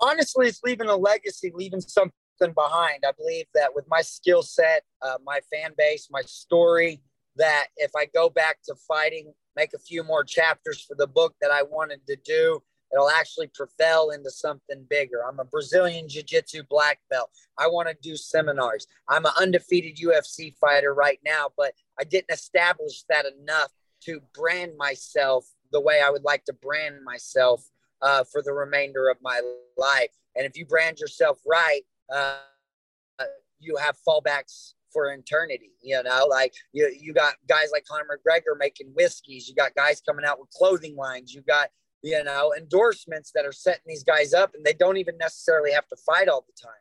Honestly, 0.00 0.48
it's 0.48 0.60
leaving 0.64 0.88
a 0.88 0.96
legacy, 0.96 1.52
leaving 1.54 1.80
something 1.80 2.12
behind. 2.54 3.04
I 3.06 3.12
believe 3.16 3.46
that 3.54 3.74
with 3.74 3.86
my 3.88 4.02
skill 4.02 4.42
set, 4.42 4.82
uh, 5.00 5.16
my 5.24 5.40
fan 5.52 5.72
base, 5.78 6.08
my 6.10 6.22
story, 6.22 7.00
that 7.36 7.66
if 7.76 7.90
I 7.96 8.06
go 8.06 8.28
back 8.28 8.58
to 8.64 8.74
fighting, 8.88 9.32
make 9.56 9.74
a 9.74 9.78
few 9.78 10.02
more 10.02 10.24
chapters 10.24 10.80
for 10.82 10.94
the 10.94 11.06
book 11.06 11.34
that 11.40 11.50
I 11.50 11.62
wanted 11.62 12.06
to 12.06 12.16
do, 12.24 12.62
it'll 12.92 13.10
actually 13.10 13.48
propel 13.54 14.10
into 14.10 14.30
something 14.30 14.84
bigger. 14.88 15.24
I'm 15.26 15.40
a 15.40 15.44
Brazilian 15.44 16.08
Jiu 16.08 16.22
Jitsu 16.22 16.62
black 16.68 17.00
belt. 17.10 17.30
I 17.58 17.68
want 17.68 17.88
to 17.88 17.96
do 18.02 18.16
seminars. 18.16 18.86
I'm 19.08 19.26
an 19.26 19.32
undefeated 19.38 19.96
UFC 19.96 20.54
fighter 20.56 20.94
right 20.94 21.18
now, 21.24 21.48
but 21.56 21.72
I 21.98 22.04
didn't 22.04 22.32
establish 22.32 23.04
that 23.08 23.26
enough 23.26 23.72
to 24.02 24.20
brand 24.34 24.76
myself 24.76 25.46
the 25.72 25.80
way 25.80 26.00
I 26.04 26.10
would 26.10 26.24
like 26.24 26.44
to 26.44 26.52
brand 26.52 27.02
myself 27.04 27.68
uh, 28.02 28.22
for 28.24 28.42
the 28.42 28.52
remainder 28.52 29.08
of 29.08 29.16
my 29.22 29.40
life. 29.76 30.10
And 30.36 30.46
if 30.46 30.56
you 30.56 30.66
brand 30.66 31.00
yourself 31.00 31.40
right, 31.46 31.82
uh, 32.12 32.36
you 33.58 33.76
have 33.76 33.96
fallbacks 34.06 34.73
for 34.94 35.12
eternity. 35.12 35.72
You 35.82 36.02
know, 36.02 36.26
like 36.30 36.54
you 36.72 36.90
you 36.98 37.12
got 37.12 37.34
guys 37.46 37.68
like 37.72 37.84
Conor 37.84 38.06
McGregor 38.06 38.58
making 38.58 38.92
whiskeys. 38.94 39.46
You 39.48 39.54
got 39.54 39.74
guys 39.74 40.00
coming 40.00 40.24
out 40.24 40.40
with 40.40 40.48
clothing 40.48 40.96
lines. 40.96 41.34
You 41.34 41.42
got 41.42 41.68
you 42.04 42.22
know, 42.22 42.52
endorsements 42.54 43.32
that 43.34 43.46
are 43.46 43.52
setting 43.52 43.82
these 43.86 44.04
guys 44.04 44.34
up 44.34 44.54
and 44.54 44.62
they 44.62 44.74
don't 44.74 44.98
even 44.98 45.16
necessarily 45.16 45.72
have 45.72 45.88
to 45.88 45.96
fight 45.96 46.28
all 46.28 46.44
the 46.46 46.62
time, 46.62 46.72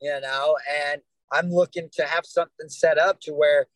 you 0.00 0.20
know, 0.20 0.56
and 0.88 1.02
I'm 1.32 1.50
looking 1.50 1.88
to 1.94 2.04
have 2.04 2.24
something 2.24 2.68
set 2.68 2.96
up 2.96 3.20
to 3.22 3.32
where 3.32 3.66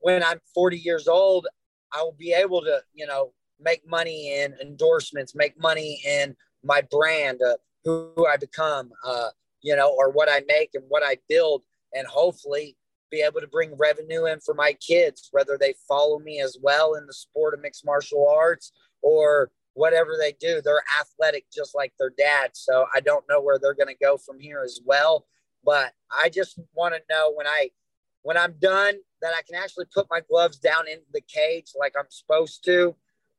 when 0.00 0.24
I'm 0.24 0.40
40 0.52 0.78
years 0.78 1.06
old, 1.06 1.46
I 1.92 2.02
will 2.02 2.16
be 2.18 2.32
able 2.32 2.60
to, 2.62 2.80
you 2.92 3.06
know, 3.06 3.34
make 3.60 3.88
money 3.88 4.34
in 4.40 4.54
endorsements, 4.60 5.32
make 5.36 5.58
money 5.60 6.00
in 6.04 6.34
my 6.64 6.82
brand, 6.90 7.40
uh, 7.40 7.54
who 7.84 8.26
I 8.26 8.36
become, 8.36 8.90
uh, 9.04 9.28
you 9.62 9.76
know, 9.76 9.94
or 9.96 10.10
what 10.10 10.28
I 10.28 10.42
make 10.48 10.70
and 10.74 10.82
what 10.88 11.04
I 11.04 11.18
build, 11.28 11.62
and 11.94 12.04
hopefully 12.04 12.76
be 13.10 13.20
able 13.20 13.40
to 13.40 13.46
bring 13.46 13.76
revenue 13.76 14.26
in 14.26 14.40
for 14.40 14.54
my 14.54 14.72
kids, 14.74 15.28
whether 15.32 15.56
they 15.58 15.74
follow 15.88 16.18
me 16.18 16.40
as 16.40 16.56
well 16.60 16.94
in 16.94 17.06
the 17.06 17.12
sport 17.12 17.54
of 17.54 17.60
mixed 17.60 17.84
martial 17.84 18.28
arts 18.28 18.72
or 19.02 19.50
whatever 19.74 20.16
they 20.18 20.32
do. 20.32 20.60
They're 20.62 20.82
athletic 21.00 21.46
just 21.54 21.74
like 21.74 21.92
their 21.98 22.12
dad. 22.16 22.50
So 22.54 22.86
I 22.94 23.00
don't 23.00 23.24
know 23.28 23.40
where 23.40 23.58
they're 23.58 23.74
going 23.74 23.94
to 23.94 24.04
go 24.04 24.16
from 24.16 24.40
here 24.40 24.62
as 24.64 24.80
well. 24.84 25.26
But 25.64 25.92
I 26.10 26.28
just 26.28 26.58
want 26.74 26.94
to 26.94 27.00
know 27.10 27.32
when 27.34 27.46
I 27.46 27.70
when 28.22 28.36
I'm 28.36 28.54
done 28.60 28.94
that 29.22 29.34
I 29.36 29.42
can 29.42 29.54
actually 29.54 29.86
put 29.94 30.06
my 30.10 30.20
gloves 30.20 30.58
down 30.58 30.88
in 30.88 30.98
the 31.12 31.20
cage 31.20 31.72
like 31.78 31.94
I'm 31.98 32.10
supposed 32.10 32.64
to 32.64 32.96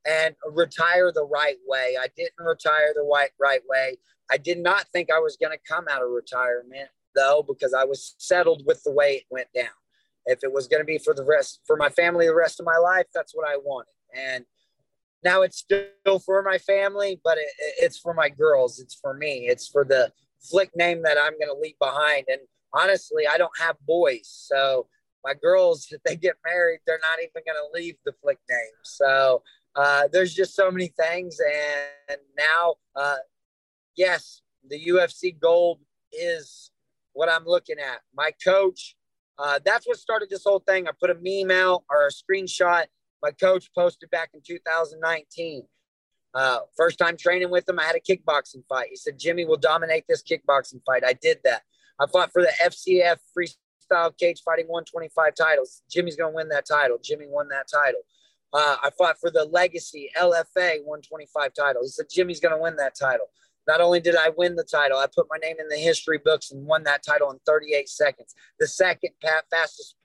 and 0.08 0.36
retire 0.50 1.12
the 1.12 1.26
right 1.26 1.58
way. 1.68 1.96
I 2.00 2.08
didn't 2.16 2.46
retire 2.46 2.94
the 2.96 3.04
right 3.04 3.32
right 3.40 3.62
way. 3.68 3.98
I 4.32 4.38
did 4.38 4.60
not 4.60 4.88
think 4.94 5.10
I 5.12 5.20
was 5.20 5.38
going 5.38 5.58
to 5.58 5.74
come 5.74 5.86
out 5.90 6.02
of 6.02 6.10
retirement 6.10 6.90
though 7.18 7.44
because 7.46 7.74
I 7.74 7.84
was 7.84 8.16
settled 8.18 8.64
with 8.66 8.82
the 8.84 8.92
way 8.92 9.16
it 9.16 9.24
went 9.30 9.50
down. 9.54 9.76
If 10.26 10.40
it 10.44 10.54
was 10.54 10.68
going 10.68 10.82
to 10.82 10.86
be 10.86 10.98
for 10.98 11.14
the 11.14 11.26
rest 11.26 11.62
for 11.66 11.76
my 11.76 11.90
family 11.90 12.28
the 12.28 12.36
rest 12.36 12.60
of 12.60 12.66
my 12.66 12.78
life, 12.78 13.08
that's 13.14 13.34
what 13.36 13.50
I 13.50 13.58
wanted. 13.58 13.92
And 14.16 14.46
now 15.24 15.42
it's 15.42 15.58
still 15.58 16.20
for 16.20 16.44
my 16.44 16.58
family, 16.58 17.20
but 17.24 17.38
it, 17.38 17.48
it's 17.80 17.98
for 17.98 18.14
my 18.14 18.30
girls. 18.30 18.80
It's 18.80 18.96
for 18.96 19.14
me. 19.14 19.48
It's 19.48 19.68
for 19.68 19.84
the 19.84 20.12
flick 20.42 20.70
name 20.76 21.02
that 21.04 21.18
I'm 21.18 21.34
going 21.34 21.54
to 21.54 21.60
leave 21.60 21.80
behind. 21.80 22.26
And 22.30 22.42
honestly, 22.74 23.26
I 23.28 23.38
don't 23.38 23.58
have 23.60 23.76
boys, 23.86 24.28
so 24.30 24.88
my 25.28 25.34
girls, 25.34 25.88
if 25.92 26.02
they 26.04 26.16
get 26.16 26.36
married, 26.46 26.80
they're 26.86 27.00
not 27.02 27.20
even 27.20 27.44
going 27.46 27.58
to 27.58 27.80
leave 27.80 27.96
the 28.06 28.14
flick 28.22 28.40
name. 28.50 28.80
So 28.84 29.44
uh, 29.76 30.08
there's 30.12 30.34
just 30.34 30.56
so 30.56 30.72
many 30.72 30.88
things. 31.00 31.38
And 32.10 32.20
now, 32.38 32.76
uh, 32.96 33.18
yes, 33.96 34.42
the 34.68 34.80
UFC 34.88 35.38
gold 35.40 35.80
is 36.12 36.72
what 37.18 37.30
I'm 37.30 37.46
looking 37.46 37.78
at. 37.80 38.00
My 38.16 38.32
coach, 38.44 38.96
uh, 39.38 39.60
that's 39.66 39.88
what 39.88 39.98
started 39.98 40.30
this 40.30 40.44
whole 40.46 40.60
thing. 40.60 40.88
I 40.88 40.92
put 41.00 41.10
a 41.10 41.16
meme 41.16 41.52
out 41.52 41.84
or 41.90 42.08
a 42.08 42.10
screenshot 42.10 42.86
my 43.22 43.32
coach 43.32 43.70
posted 43.74 44.10
back 44.10 44.30
in 44.34 44.42
2019. 44.46 45.64
Uh, 46.34 46.60
first 46.76 47.00
time 47.00 47.18
training 47.18 47.50
with 47.50 47.68
him, 47.68 47.80
I 47.80 47.84
had 47.84 47.96
a 47.96 48.00
kickboxing 48.00 48.64
fight. 48.70 48.88
He 48.90 48.96
said, 48.96 49.18
Jimmy 49.18 49.46
will 49.46 49.58
dominate 49.58 50.06
this 50.08 50.22
kickboxing 50.22 50.82
fight. 50.86 51.04
I 51.06 51.14
did 51.14 51.40
that. 51.44 51.64
I 52.00 52.06
fought 52.08 52.32
for 52.32 52.44
the 52.44 52.52
FCF 52.64 53.18
freestyle 53.36 54.16
cage 54.18 54.42
fighting 54.46 54.68
125 54.68 55.34
titles. 55.36 55.82
Jimmy's 55.90 56.16
going 56.16 56.32
to 56.32 56.36
win 56.36 56.50
that 56.50 56.68
title. 56.68 56.98
Jimmy 57.04 57.26
won 57.28 57.48
that 57.50 57.68
title. 57.74 58.02
Uh, 58.54 58.78
I 58.84 58.92
fought 58.98 59.20
for 59.20 59.32
the 59.32 59.46
Legacy 59.46 60.10
LFA 60.16 60.84
125 60.84 61.54
title. 61.54 61.82
He 61.82 61.90
said 61.90 62.06
Jimmy's 62.10 62.40
going 62.40 62.54
to 62.54 62.62
win 62.62 62.76
that 62.76 62.96
title. 62.96 63.28
Not 63.68 63.82
only 63.82 64.00
did 64.00 64.16
I 64.16 64.30
win 64.36 64.56
the 64.56 64.64
title, 64.64 64.98
I 64.98 65.08
put 65.14 65.28
my 65.30 65.38
name 65.38 65.58
in 65.60 65.68
the 65.68 65.78
history 65.78 66.20
books 66.24 66.52
and 66.52 66.66
won 66.66 66.84
that 66.84 67.04
title 67.04 67.32
in 67.32 67.40
38 67.46 67.90
seconds. 67.90 68.34
The 68.60 68.68
second 68.68 69.12
fastest 69.22 69.96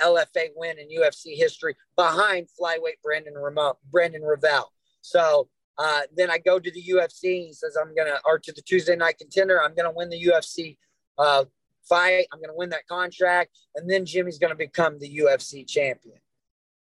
LFA 0.00 0.48
win 0.56 0.78
in 0.78 0.88
UFC 0.88 1.36
history 1.36 1.76
behind 1.96 2.48
flyweight 2.60 3.00
Brandon 3.02 3.34
Ramon, 3.34 3.74
Brandon 3.90 4.22
Royval. 4.22 4.64
So 5.00 5.48
uh, 5.78 6.02
then 6.16 6.30
I 6.30 6.38
go 6.38 6.58
to 6.58 6.70
the 6.70 6.82
UFC. 6.82 7.38
And 7.38 7.46
He 7.46 7.52
says 7.52 7.76
I'm 7.80 7.94
gonna, 7.94 8.18
or 8.24 8.38
to 8.38 8.52
the 8.52 8.62
Tuesday 8.62 8.96
Night 8.96 9.18
Contender. 9.18 9.62
I'm 9.62 9.74
gonna 9.74 9.92
win 9.92 10.08
the 10.08 10.22
UFC 10.22 10.76
uh, 11.18 11.44
fight. 11.88 12.26
I'm 12.32 12.40
gonna 12.40 12.56
win 12.56 12.70
that 12.70 12.86
contract, 12.86 13.50
and 13.74 13.90
then 13.90 14.06
Jimmy's 14.06 14.38
gonna 14.38 14.54
become 14.54 14.98
the 14.98 15.18
UFC 15.18 15.66
champion 15.66 16.18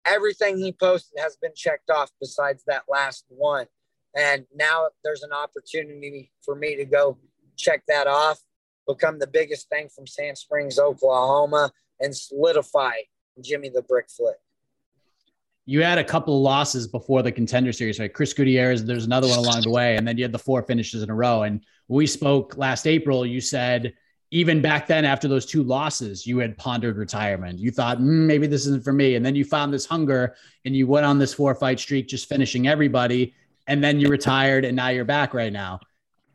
everything 0.08 0.58
he 0.58 0.72
posted 0.72 1.18
has 1.18 1.36
been 1.36 1.52
checked 1.54 1.90
off 1.90 2.10
besides 2.20 2.64
that 2.66 2.82
last 2.88 3.24
one. 3.28 3.66
And 4.18 4.46
now 4.54 4.88
there's 5.04 5.22
an 5.22 5.32
opportunity 5.32 6.32
for 6.44 6.56
me 6.56 6.74
to 6.76 6.84
go 6.84 7.18
check 7.56 7.82
that 7.86 8.06
off, 8.06 8.40
become 8.86 9.18
the 9.18 9.26
biggest 9.26 9.68
thing 9.68 9.88
from 9.88 10.06
Sand 10.06 10.36
Springs, 10.36 10.78
Oklahoma, 10.78 11.70
and 12.00 12.14
solidify 12.14 12.92
Jimmy 13.42 13.68
the 13.68 13.82
Brick 13.82 14.06
Flick. 14.10 14.36
You 15.66 15.82
had 15.82 15.98
a 15.98 16.04
couple 16.04 16.34
of 16.34 16.42
losses 16.42 16.88
before 16.88 17.22
the 17.22 17.30
contender 17.30 17.72
series, 17.72 18.00
right? 18.00 18.12
Chris 18.12 18.32
Gutierrez, 18.32 18.84
there's 18.84 19.04
another 19.04 19.28
one 19.28 19.38
along 19.38 19.60
the 19.62 19.70
way, 19.70 19.96
and 19.96 20.08
then 20.08 20.16
you 20.16 20.24
had 20.24 20.32
the 20.32 20.38
four 20.38 20.62
finishes 20.62 21.02
in 21.02 21.10
a 21.10 21.14
row. 21.14 21.42
And 21.42 21.62
we 21.88 22.06
spoke 22.06 22.56
last 22.56 22.86
April, 22.86 23.24
you 23.24 23.40
said 23.40 23.92
even 24.30 24.60
back 24.60 24.86
then, 24.86 25.04
after 25.04 25.26
those 25.26 25.46
two 25.46 25.62
losses, 25.62 26.26
you 26.26 26.38
had 26.38 26.56
pondered 26.58 26.98
retirement. 26.98 27.58
You 27.58 27.70
thought, 27.70 27.98
mm, 27.98 28.26
maybe 28.26 28.46
this 28.46 28.66
isn't 28.66 28.84
for 28.84 28.92
me. 28.92 29.14
And 29.14 29.24
then 29.24 29.34
you 29.34 29.44
found 29.44 29.72
this 29.72 29.86
hunger 29.86 30.36
and 30.64 30.76
you 30.76 30.86
went 30.86 31.06
on 31.06 31.18
this 31.18 31.32
four 31.32 31.54
fight 31.54 31.80
streak, 31.80 32.08
just 32.08 32.28
finishing 32.28 32.68
everybody. 32.68 33.34
And 33.68 33.84
then 33.84 34.00
you 34.00 34.08
retired 34.08 34.64
and 34.64 34.74
now 34.74 34.88
you're 34.88 35.04
back 35.04 35.32
right 35.32 35.52
now. 35.52 35.78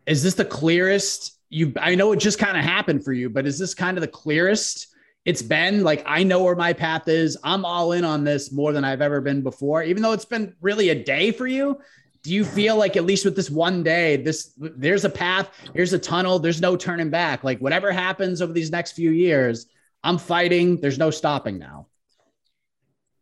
Is 0.05 0.23
this 0.23 0.35
the 0.35 0.45
clearest 0.45 1.33
you 1.49 1.71
I 1.79 1.95
know 1.95 2.11
it 2.13 2.19
just 2.19 2.39
kind 2.39 2.57
of 2.57 2.63
happened 2.63 3.03
for 3.03 3.13
you, 3.13 3.29
but 3.29 3.45
is 3.45 3.59
this 3.59 3.73
kind 3.73 3.97
of 3.97 4.01
the 4.01 4.07
clearest 4.07 4.87
it's 5.25 5.41
been? 5.41 5.83
Like, 5.83 6.03
I 6.05 6.23
know 6.23 6.43
where 6.43 6.55
my 6.55 6.73
path 6.73 7.07
is. 7.07 7.37
I'm 7.43 7.63
all 7.63 7.91
in 7.91 8.03
on 8.03 8.23
this 8.23 8.51
more 8.51 8.73
than 8.73 8.83
I've 8.83 9.01
ever 9.01 9.21
been 9.21 9.41
before, 9.41 9.83
even 9.83 10.01
though 10.01 10.13
it's 10.13 10.25
been 10.25 10.55
really 10.61 10.89
a 10.89 11.03
day 11.03 11.31
for 11.31 11.47
you 11.47 11.79
do 12.23 12.33
you 12.33 12.45
feel 12.45 12.77
like 12.77 12.95
at 12.95 13.03
least 13.03 13.25
with 13.25 13.35
this 13.35 13.49
one 13.49 13.83
day 13.83 14.15
this 14.15 14.53
there's 14.57 15.05
a 15.05 15.09
path 15.09 15.49
here's 15.73 15.93
a 15.93 15.99
tunnel 15.99 16.39
there's 16.39 16.61
no 16.61 16.75
turning 16.75 17.09
back 17.09 17.43
like 17.43 17.59
whatever 17.59 17.91
happens 17.91 18.41
over 18.41 18.53
these 18.53 18.71
next 18.71 18.93
few 18.93 19.11
years 19.11 19.67
i'm 20.03 20.17
fighting 20.17 20.79
there's 20.79 20.97
no 20.97 21.11
stopping 21.11 21.59
now 21.59 21.85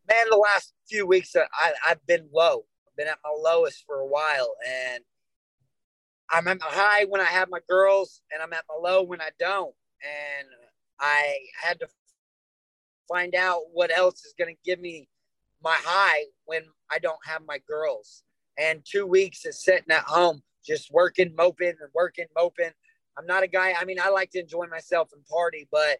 man 0.07 0.25
the 0.29 0.37
last 0.37 0.73
few 0.87 1.05
weeks 1.05 1.35
uh, 1.35 1.43
I, 1.51 1.73
i've 1.87 2.05
been 2.05 2.29
low 2.31 2.65
been 3.01 3.11
at 3.11 3.19
my 3.23 3.31
lowest 3.35 3.83
for 3.85 3.99
a 3.99 4.07
while 4.07 4.55
and 4.67 5.03
i'm 6.29 6.47
at 6.47 6.59
my 6.59 6.67
high 6.69 7.05
when 7.05 7.21
i 7.21 7.25
have 7.25 7.49
my 7.49 7.59
girls 7.67 8.21
and 8.31 8.41
i'm 8.41 8.53
at 8.53 8.65
my 8.69 8.75
low 8.89 9.01
when 9.01 9.21
i 9.21 9.29
don't 9.39 9.73
and 10.03 10.47
i 10.99 11.37
had 11.63 11.79
to 11.79 11.87
find 13.07 13.33
out 13.33 13.61
what 13.73 13.95
else 13.95 14.23
is 14.23 14.33
going 14.37 14.53
to 14.53 14.59
give 14.63 14.79
me 14.79 15.07
my 15.63 15.75
high 15.79 16.23
when 16.45 16.63
i 16.91 16.99
don't 16.99 17.25
have 17.25 17.41
my 17.47 17.59
girls 17.67 18.23
and 18.57 18.85
two 18.85 19.05
weeks 19.05 19.45
of 19.45 19.53
sitting 19.53 19.91
at 19.91 20.03
home, 20.03 20.41
just 20.65 20.91
working, 20.91 21.33
moping, 21.35 21.69
and 21.69 21.89
working, 21.93 22.25
moping. 22.35 22.71
I'm 23.17 23.25
not 23.25 23.43
a 23.43 23.47
guy. 23.47 23.73
I 23.79 23.85
mean, 23.85 23.99
I 23.99 24.09
like 24.09 24.31
to 24.31 24.39
enjoy 24.39 24.67
myself 24.67 25.09
and 25.13 25.25
party, 25.25 25.67
but 25.71 25.99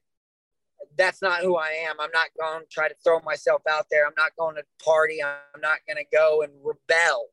that's 0.98 1.22
not 1.22 1.42
who 1.42 1.58
I 1.58 1.70
am. 1.88 1.96
I'm 2.00 2.12
not 2.12 2.30
going 2.40 2.62
to 2.62 2.68
try 2.70 2.88
to 2.88 2.96
throw 3.04 3.20
myself 3.22 3.62
out 3.70 3.86
there. 3.90 4.06
I'm 4.06 4.14
not 4.18 4.36
going 4.38 4.56
to 4.56 4.64
party. 4.84 5.22
I'm 5.24 5.62
not 5.62 5.80
going 5.88 5.98
to 5.98 6.18
go 6.18 6.42
and 6.42 6.52
rebel. 6.64 7.28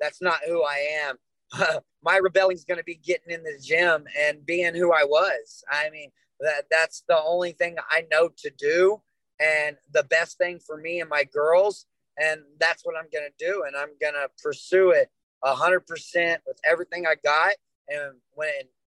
That's 0.00 0.22
not 0.22 0.40
who 0.46 0.62
I 0.62 1.00
am. 1.04 1.16
My 2.02 2.16
rebelling 2.16 2.56
is 2.56 2.64
going 2.64 2.78
to 2.78 2.84
be 2.84 2.96
getting 2.96 3.32
in 3.32 3.42
the 3.42 3.58
gym 3.62 4.04
and 4.18 4.44
being 4.44 4.74
who 4.74 4.92
I 4.92 5.04
was. 5.04 5.62
I 5.70 5.90
mean, 5.90 6.10
that 6.40 6.64
that's 6.70 7.04
the 7.08 7.20
only 7.22 7.52
thing 7.52 7.76
I 7.90 8.04
know 8.10 8.30
to 8.38 8.50
do. 8.58 9.00
And 9.40 9.76
the 9.92 10.04
best 10.04 10.38
thing 10.38 10.58
for 10.58 10.76
me 10.76 11.00
and 11.00 11.10
my 11.10 11.24
girls 11.24 11.86
and 12.18 12.42
that's 12.58 12.84
what 12.84 12.96
I'm 12.96 13.08
going 13.12 13.28
to 13.28 13.44
do. 13.44 13.64
And 13.66 13.76
I'm 13.76 13.90
going 14.00 14.14
to 14.14 14.28
pursue 14.42 14.90
it 14.90 15.10
a 15.42 15.54
hundred 15.54 15.86
percent 15.86 16.42
with 16.46 16.58
everything 16.68 17.06
I 17.06 17.14
got. 17.22 17.52
And 17.88 18.14
when 18.34 18.50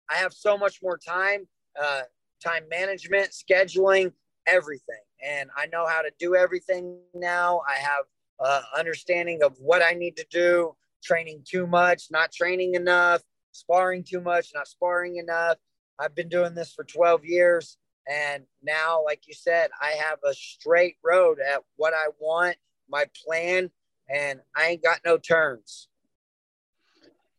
I 0.09 0.15
have 0.15 0.33
so 0.33 0.57
much 0.57 0.79
more 0.81 0.97
time, 0.97 1.47
uh, 1.81 2.01
time 2.43 2.63
management, 2.69 3.31
scheduling, 3.31 4.11
everything. 4.47 5.01
And 5.25 5.49
I 5.55 5.67
know 5.67 5.85
how 5.85 6.01
to 6.01 6.11
do 6.19 6.35
everything 6.35 6.97
now. 7.13 7.61
I 7.67 7.79
have 7.79 8.05
uh, 8.39 8.61
understanding 8.77 9.43
of 9.43 9.55
what 9.59 9.81
I 9.81 9.93
need 9.93 10.17
to 10.17 10.25
do, 10.31 10.75
training 11.03 11.43
too 11.45 11.67
much, 11.67 12.05
not 12.11 12.31
training 12.31 12.75
enough, 12.75 13.21
sparring 13.51 14.03
too 14.03 14.21
much, 14.21 14.51
not 14.53 14.67
sparring 14.67 15.17
enough. 15.17 15.57
I've 15.99 16.15
been 16.15 16.29
doing 16.29 16.55
this 16.55 16.73
for 16.73 16.83
12 16.83 17.25
years. 17.25 17.77
And 18.11 18.43
now, 18.63 19.03
like 19.05 19.27
you 19.27 19.33
said, 19.33 19.69
I 19.79 19.91
have 19.91 20.17
a 20.27 20.33
straight 20.33 20.95
road 21.03 21.37
at 21.39 21.61
what 21.75 21.93
I 21.93 22.07
want 22.19 22.57
my 22.89 23.05
plan, 23.25 23.69
and 24.09 24.41
I 24.55 24.67
ain't 24.67 24.83
got 24.83 24.99
no 25.05 25.17
turns. 25.17 25.87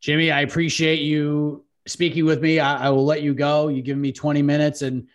Jimmy, 0.01 0.31
I 0.31 0.41
appreciate 0.41 1.01
you 1.01 1.65
speaking 1.85 2.25
with 2.25 2.41
me. 2.41 2.59
I, 2.59 2.87
I 2.87 2.89
will 2.89 3.05
let 3.05 3.21
you 3.21 3.33
go. 3.33 3.67
You 3.67 3.81
give 3.81 3.97
me 3.97 4.11
20 4.11 4.41
minutes 4.41 4.81
and 4.81 5.07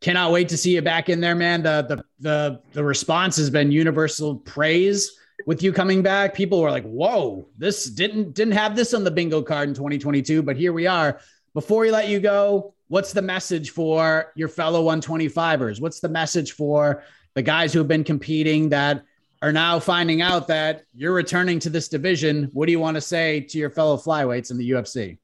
cannot 0.00 0.32
wait 0.32 0.48
to 0.50 0.56
see 0.56 0.74
you 0.74 0.82
back 0.82 1.08
in 1.08 1.20
there, 1.20 1.34
man. 1.34 1.62
The 1.62 1.82
the 1.88 2.04
the 2.20 2.62
the 2.72 2.84
response 2.84 3.36
has 3.36 3.50
been 3.50 3.70
universal 3.70 4.36
praise 4.36 5.12
with 5.46 5.62
you 5.62 5.72
coming 5.72 6.02
back. 6.02 6.34
People 6.34 6.60
were 6.60 6.70
like, 6.70 6.84
"Whoa, 6.84 7.48
this 7.58 7.86
didn't 7.86 8.34
didn't 8.34 8.54
have 8.54 8.76
this 8.76 8.94
on 8.94 9.04
the 9.04 9.10
bingo 9.10 9.42
card 9.42 9.68
in 9.68 9.74
2022, 9.74 10.42
but 10.42 10.56
here 10.56 10.72
we 10.72 10.86
are." 10.86 11.20
Before 11.52 11.80
we 11.80 11.90
let 11.90 12.08
you 12.08 12.20
go, 12.20 12.74
what's 12.88 13.12
the 13.12 13.22
message 13.22 13.70
for 13.70 14.32
your 14.36 14.48
fellow 14.48 14.84
125ers? 14.84 15.80
What's 15.80 15.98
the 16.00 16.08
message 16.08 16.52
for 16.52 17.02
the 17.34 17.42
guys 17.42 17.72
who 17.72 17.80
have 17.80 17.88
been 17.88 18.04
competing 18.04 18.68
that 18.68 19.02
are 19.42 19.52
now 19.52 19.78
finding 19.78 20.20
out 20.20 20.48
that 20.48 20.84
you're 20.94 21.14
returning 21.14 21.58
to 21.60 21.70
this 21.70 21.88
division. 21.88 22.50
What 22.52 22.66
do 22.66 22.72
you 22.72 22.80
want 22.80 22.96
to 22.96 23.00
say 23.00 23.40
to 23.40 23.58
your 23.58 23.70
fellow 23.70 23.96
flyweights 23.96 24.50
in 24.50 24.58
the 24.58 24.70
UFC? 24.70 25.18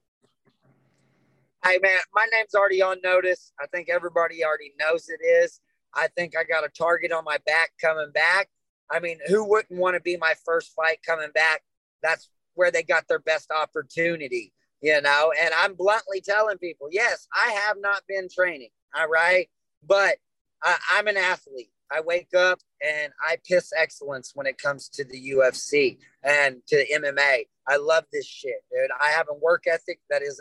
Hey 1.66 1.80
man, 1.82 1.98
my 2.14 2.24
name's 2.32 2.54
already 2.54 2.80
on 2.80 2.98
notice. 3.02 3.52
I 3.60 3.66
think 3.66 3.88
everybody 3.90 4.44
already 4.44 4.72
knows 4.78 5.08
it 5.08 5.20
is. 5.20 5.60
I 5.92 6.06
think 6.16 6.34
I 6.38 6.44
got 6.44 6.64
a 6.64 6.68
target 6.68 7.10
on 7.10 7.24
my 7.24 7.38
back 7.44 7.72
coming 7.80 8.12
back. 8.12 8.48
I 8.88 9.00
mean, 9.00 9.18
who 9.26 9.42
wouldn't 9.42 9.80
want 9.80 9.96
to 9.96 10.00
be 10.00 10.16
my 10.16 10.34
first 10.44 10.72
fight 10.76 10.98
coming 11.04 11.30
back? 11.34 11.64
That's 12.04 12.28
where 12.54 12.70
they 12.70 12.84
got 12.84 13.08
their 13.08 13.18
best 13.18 13.50
opportunity, 13.50 14.52
you 14.80 15.00
know. 15.00 15.32
And 15.42 15.52
I'm 15.58 15.74
bluntly 15.74 16.20
telling 16.20 16.58
people, 16.58 16.86
yes, 16.92 17.26
I 17.34 17.50
have 17.50 17.78
not 17.80 18.02
been 18.06 18.28
training, 18.32 18.70
all 18.96 19.08
right, 19.08 19.48
but 19.84 20.18
I, 20.62 20.76
I'm 20.92 21.08
an 21.08 21.16
athlete. 21.16 21.72
I 21.90 22.00
wake 22.00 22.32
up 22.32 22.60
and 22.80 23.12
I 23.20 23.38
piss 23.44 23.72
excellence 23.76 24.30
when 24.36 24.46
it 24.46 24.58
comes 24.58 24.88
to 24.90 25.04
the 25.04 25.32
UFC 25.32 25.98
and 26.22 26.58
to 26.68 26.76
the 26.76 26.86
MMA. 26.94 27.46
I 27.66 27.76
love 27.78 28.04
this 28.12 28.26
shit, 28.26 28.62
dude. 28.70 28.90
I 29.00 29.10
have 29.10 29.26
a 29.28 29.34
work 29.34 29.64
ethic 29.66 29.98
that 30.10 30.22
is 30.22 30.40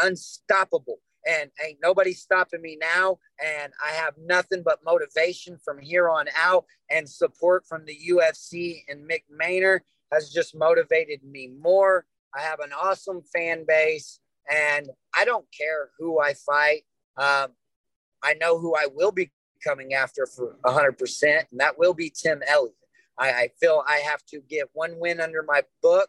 unstoppable 0.00 0.98
and 1.26 1.50
ain't 1.64 1.78
nobody 1.82 2.12
stopping 2.12 2.62
me 2.62 2.78
now. 2.80 3.18
And 3.44 3.72
I 3.84 3.92
have 3.92 4.14
nothing 4.18 4.62
but 4.64 4.84
motivation 4.84 5.58
from 5.64 5.78
here 5.80 6.08
on 6.08 6.26
out 6.36 6.64
and 6.90 7.08
support 7.08 7.66
from 7.66 7.84
the 7.84 7.98
UFC 8.10 8.82
and 8.88 9.08
Mick 9.08 9.24
Maynard 9.30 9.82
has 10.12 10.30
just 10.30 10.54
motivated 10.54 11.22
me 11.24 11.48
more. 11.60 12.06
I 12.34 12.42
have 12.42 12.60
an 12.60 12.70
awesome 12.72 13.22
fan 13.34 13.64
base 13.66 14.20
and 14.50 14.88
I 15.16 15.24
don't 15.24 15.46
care 15.56 15.90
who 15.98 16.20
I 16.20 16.34
fight. 16.34 16.82
Um, 17.16 17.52
I 18.22 18.34
know 18.34 18.58
who 18.58 18.74
I 18.74 18.86
will 18.92 19.12
be 19.12 19.30
coming 19.64 19.94
after 19.94 20.26
for 20.26 20.56
100%, 20.64 21.22
and 21.50 21.60
that 21.60 21.78
will 21.78 21.94
be 21.94 22.10
Tim 22.10 22.42
Elliott. 22.46 22.74
I, 23.18 23.30
I 23.30 23.48
feel 23.60 23.82
I 23.86 23.96
have 23.96 24.24
to 24.26 24.40
get 24.48 24.68
one 24.72 24.98
win 24.98 25.20
under 25.20 25.42
my 25.42 25.62
book 25.82 26.08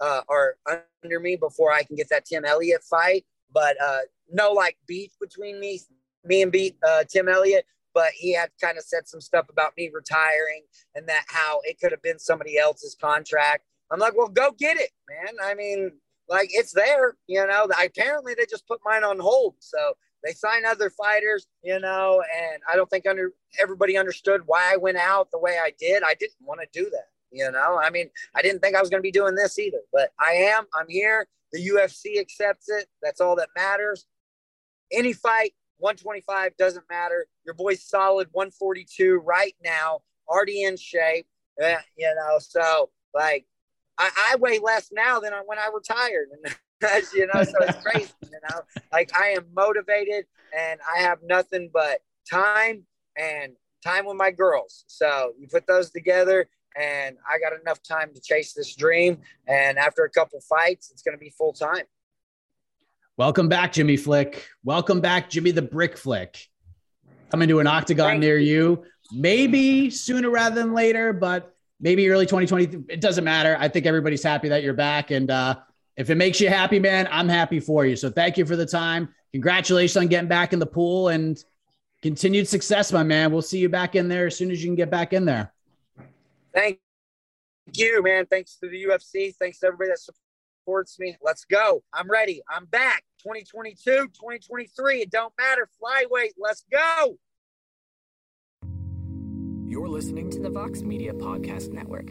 uh, 0.00 0.22
or 0.28 0.56
under 1.02 1.20
me 1.20 1.36
before 1.36 1.72
I 1.72 1.82
can 1.82 1.96
get 1.96 2.08
that 2.10 2.24
Tim 2.26 2.44
Elliott 2.44 2.82
fight. 2.82 3.24
But 3.52 3.76
uh, 3.82 4.00
no 4.30 4.52
like 4.52 4.76
beef 4.86 5.12
between 5.20 5.58
me, 5.60 5.80
me 6.24 6.42
and 6.42 6.52
beat 6.52 6.76
uh, 6.86 7.04
Tim 7.08 7.28
Elliott. 7.28 7.64
But 7.94 8.10
he 8.14 8.34
had 8.34 8.50
kind 8.60 8.78
of 8.78 8.84
said 8.84 9.08
some 9.08 9.20
stuff 9.20 9.46
about 9.48 9.72
me 9.76 9.90
retiring 9.92 10.62
and 10.94 11.08
that 11.08 11.24
how 11.28 11.60
it 11.64 11.80
could 11.80 11.90
have 11.90 12.02
been 12.02 12.18
somebody 12.18 12.58
else's 12.58 12.96
contract. 13.00 13.64
I'm 13.90 13.98
like, 13.98 14.16
well, 14.16 14.28
go 14.28 14.52
get 14.56 14.76
it, 14.76 14.90
man. 15.08 15.34
I 15.42 15.54
mean, 15.54 15.92
like 16.28 16.50
it's 16.52 16.72
there, 16.72 17.16
you 17.26 17.44
know. 17.46 17.66
Apparently, 17.82 18.34
they 18.34 18.46
just 18.48 18.68
put 18.68 18.80
mine 18.84 19.02
on 19.02 19.18
hold. 19.18 19.54
So 19.58 19.78
they 20.24 20.32
sign 20.32 20.64
other 20.64 20.90
fighters, 20.90 21.46
you 21.62 21.78
know, 21.78 22.22
and 22.38 22.62
I 22.70 22.76
don't 22.76 22.90
think 22.90 23.06
under 23.06 23.32
everybody 23.60 23.96
understood 23.96 24.42
why 24.46 24.72
I 24.72 24.76
went 24.76 24.98
out 24.98 25.30
the 25.30 25.38
way 25.38 25.58
I 25.62 25.72
did. 25.78 26.02
I 26.02 26.14
didn't 26.14 26.36
want 26.40 26.60
to 26.60 26.66
do 26.72 26.90
that, 26.90 27.08
you 27.30 27.50
know. 27.50 27.78
I 27.82 27.90
mean, 27.90 28.10
I 28.34 28.42
didn't 28.42 28.60
think 28.60 28.76
I 28.76 28.80
was 28.80 28.90
going 28.90 29.00
to 29.00 29.06
be 29.06 29.12
doing 29.12 29.34
this 29.34 29.58
either, 29.58 29.80
but 29.92 30.10
I 30.20 30.32
am. 30.32 30.64
I'm 30.74 30.88
here. 30.88 31.26
The 31.52 31.66
UFC 31.68 32.20
accepts 32.20 32.68
it. 32.68 32.86
That's 33.02 33.20
all 33.20 33.36
that 33.36 33.48
matters. 33.56 34.06
Any 34.92 35.12
fight, 35.12 35.54
125 35.78 36.56
doesn't 36.56 36.84
matter. 36.90 37.26
Your 37.44 37.54
boy's 37.54 37.82
solid 37.84 38.28
142 38.32 39.22
right 39.24 39.54
now, 39.64 40.00
already 40.28 40.64
in 40.64 40.76
shape. 40.76 41.26
Uh, 41.62 41.74
you 41.96 42.14
know, 42.14 42.38
so 42.38 42.90
like 43.14 43.46
I, 43.98 44.10
I 44.30 44.36
weigh 44.36 44.58
less 44.58 44.90
now 44.92 45.18
than 45.20 45.32
when 45.46 45.58
I 45.58 45.70
retired. 45.74 46.28
And 46.32 46.54
you 47.14 47.26
know, 47.32 47.42
so 47.42 47.54
it's 47.60 47.78
crazy, 47.84 48.12
you 48.24 48.38
know. 48.50 48.60
Like 48.92 49.10
I 49.18 49.30
am 49.30 49.46
motivated 49.54 50.26
and 50.56 50.80
I 50.96 51.02
have 51.02 51.18
nothing 51.22 51.70
but 51.72 52.00
time 52.30 52.84
and 53.16 53.52
time 53.84 54.06
with 54.06 54.16
my 54.16 54.30
girls. 54.30 54.84
So 54.86 55.32
you 55.38 55.48
put 55.48 55.66
those 55.66 55.90
together 55.90 56.48
and 56.76 57.16
I 57.28 57.38
got 57.38 57.58
enough 57.58 57.82
time 57.82 58.12
to 58.14 58.20
chase 58.20 58.52
this 58.52 58.74
dream. 58.74 59.18
And 59.46 59.78
after 59.78 60.04
a 60.04 60.10
couple 60.10 60.40
fights, 60.40 60.90
it's 60.90 61.02
going 61.02 61.16
to 61.16 61.18
be 61.18 61.30
full 61.30 61.52
time. 61.52 61.84
Welcome 63.16 63.48
back, 63.48 63.72
Jimmy 63.72 63.96
Flick. 63.96 64.46
Welcome 64.62 65.00
back, 65.00 65.28
Jimmy 65.28 65.50
the 65.50 65.62
Brick 65.62 65.96
Flick. 65.96 66.48
Coming 67.30 67.48
to 67.48 67.60
an 67.60 67.66
octagon 67.66 68.10
Thank 68.10 68.20
near 68.20 68.38
you. 68.38 68.84
Maybe 69.12 69.90
sooner 69.90 70.30
rather 70.30 70.54
than 70.54 70.72
later, 70.72 71.12
but 71.12 71.54
maybe 71.80 72.08
early 72.08 72.26
2020. 72.26 72.84
It 72.88 73.00
doesn't 73.00 73.24
matter. 73.24 73.56
I 73.58 73.68
think 73.68 73.86
everybody's 73.86 74.22
happy 74.22 74.48
that 74.50 74.62
you're 74.62 74.74
back. 74.74 75.10
And 75.10 75.30
uh, 75.30 75.56
if 75.96 76.10
it 76.10 76.14
makes 76.14 76.40
you 76.40 76.48
happy, 76.48 76.78
man, 76.78 77.08
I'm 77.10 77.28
happy 77.28 77.60
for 77.60 77.84
you. 77.84 77.96
So 77.96 78.10
thank 78.10 78.38
you 78.38 78.46
for 78.46 78.56
the 78.56 78.66
time. 78.66 79.08
Congratulations 79.32 79.96
on 79.96 80.06
getting 80.06 80.28
back 80.28 80.52
in 80.52 80.58
the 80.58 80.66
pool 80.66 81.08
and 81.08 81.42
continued 82.02 82.48
success, 82.48 82.92
my 82.92 83.02
man. 83.02 83.32
We'll 83.32 83.42
see 83.42 83.58
you 83.58 83.68
back 83.68 83.94
in 83.96 84.08
there 84.08 84.26
as 84.26 84.36
soon 84.36 84.50
as 84.50 84.62
you 84.62 84.68
can 84.68 84.76
get 84.76 84.90
back 84.90 85.12
in 85.12 85.24
there. 85.24 85.52
Thank 86.58 86.80
you, 87.72 88.02
man. 88.02 88.26
Thanks 88.26 88.56
to 88.56 88.68
the 88.68 88.84
UFC. 88.86 89.32
Thanks 89.36 89.60
to 89.60 89.68
everybody 89.68 89.90
that 89.90 90.00
supports 90.00 90.98
me. 90.98 91.16
Let's 91.22 91.44
go. 91.44 91.84
I'm 91.92 92.10
ready. 92.10 92.42
I'm 92.50 92.64
back. 92.64 93.04
2022, 93.22 94.08
2023. 94.08 95.02
It 95.02 95.10
don't 95.10 95.32
matter. 95.38 95.68
Flyweight. 95.80 96.32
Let's 96.36 96.64
go. 96.72 97.16
You're 99.68 99.88
listening 99.88 100.30
to 100.30 100.40
the 100.40 100.50
Vox 100.50 100.82
Media 100.82 101.12
Podcast 101.12 101.70
Network. 101.70 102.10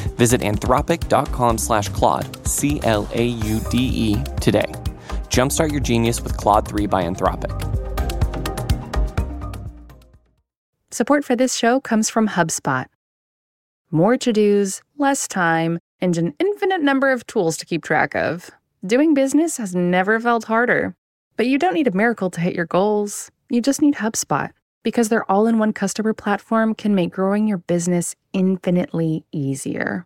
Visit 0.21 0.41
anthropic.com 0.41 1.57
slash 1.57 1.89
Claude, 1.89 2.47
C 2.47 2.79
L 2.83 3.09
A 3.13 3.25
U 3.25 3.59
D 3.71 3.77
E, 3.79 4.23
today. 4.39 4.71
Jumpstart 5.29 5.71
your 5.71 5.79
genius 5.79 6.21
with 6.21 6.37
Claude 6.37 6.67
3 6.67 6.85
by 6.85 7.03
Anthropic. 7.03 7.49
Support 10.91 11.25
for 11.25 11.35
this 11.35 11.55
show 11.55 11.79
comes 11.79 12.11
from 12.11 12.27
HubSpot. 12.27 12.85
More 13.89 14.15
to 14.17 14.31
dos, 14.31 14.83
less 14.95 15.27
time, 15.27 15.79
and 15.99 16.15
an 16.19 16.35
infinite 16.37 16.83
number 16.83 17.11
of 17.11 17.25
tools 17.25 17.57
to 17.57 17.65
keep 17.65 17.83
track 17.83 18.15
of. 18.15 18.51
Doing 18.85 19.15
business 19.15 19.57
has 19.57 19.73
never 19.73 20.19
felt 20.19 20.43
harder. 20.43 20.95
But 21.35 21.47
you 21.47 21.57
don't 21.57 21.73
need 21.73 21.87
a 21.87 21.97
miracle 21.97 22.29
to 22.29 22.41
hit 22.41 22.53
your 22.53 22.67
goals. 22.67 23.31
You 23.49 23.59
just 23.59 23.81
need 23.81 23.95
HubSpot 23.95 24.51
because 24.83 25.09
their 25.09 25.29
all 25.31 25.47
in 25.47 25.57
one 25.57 25.73
customer 25.73 26.13
platform 26.13 26.75
can 26.75 26.93
make 26.93 27.11
growing 27.11 27.47
your 27.47 27.57
business 27.57 28.15
infinitely 28.33 29.25
easier. 29.31 30.05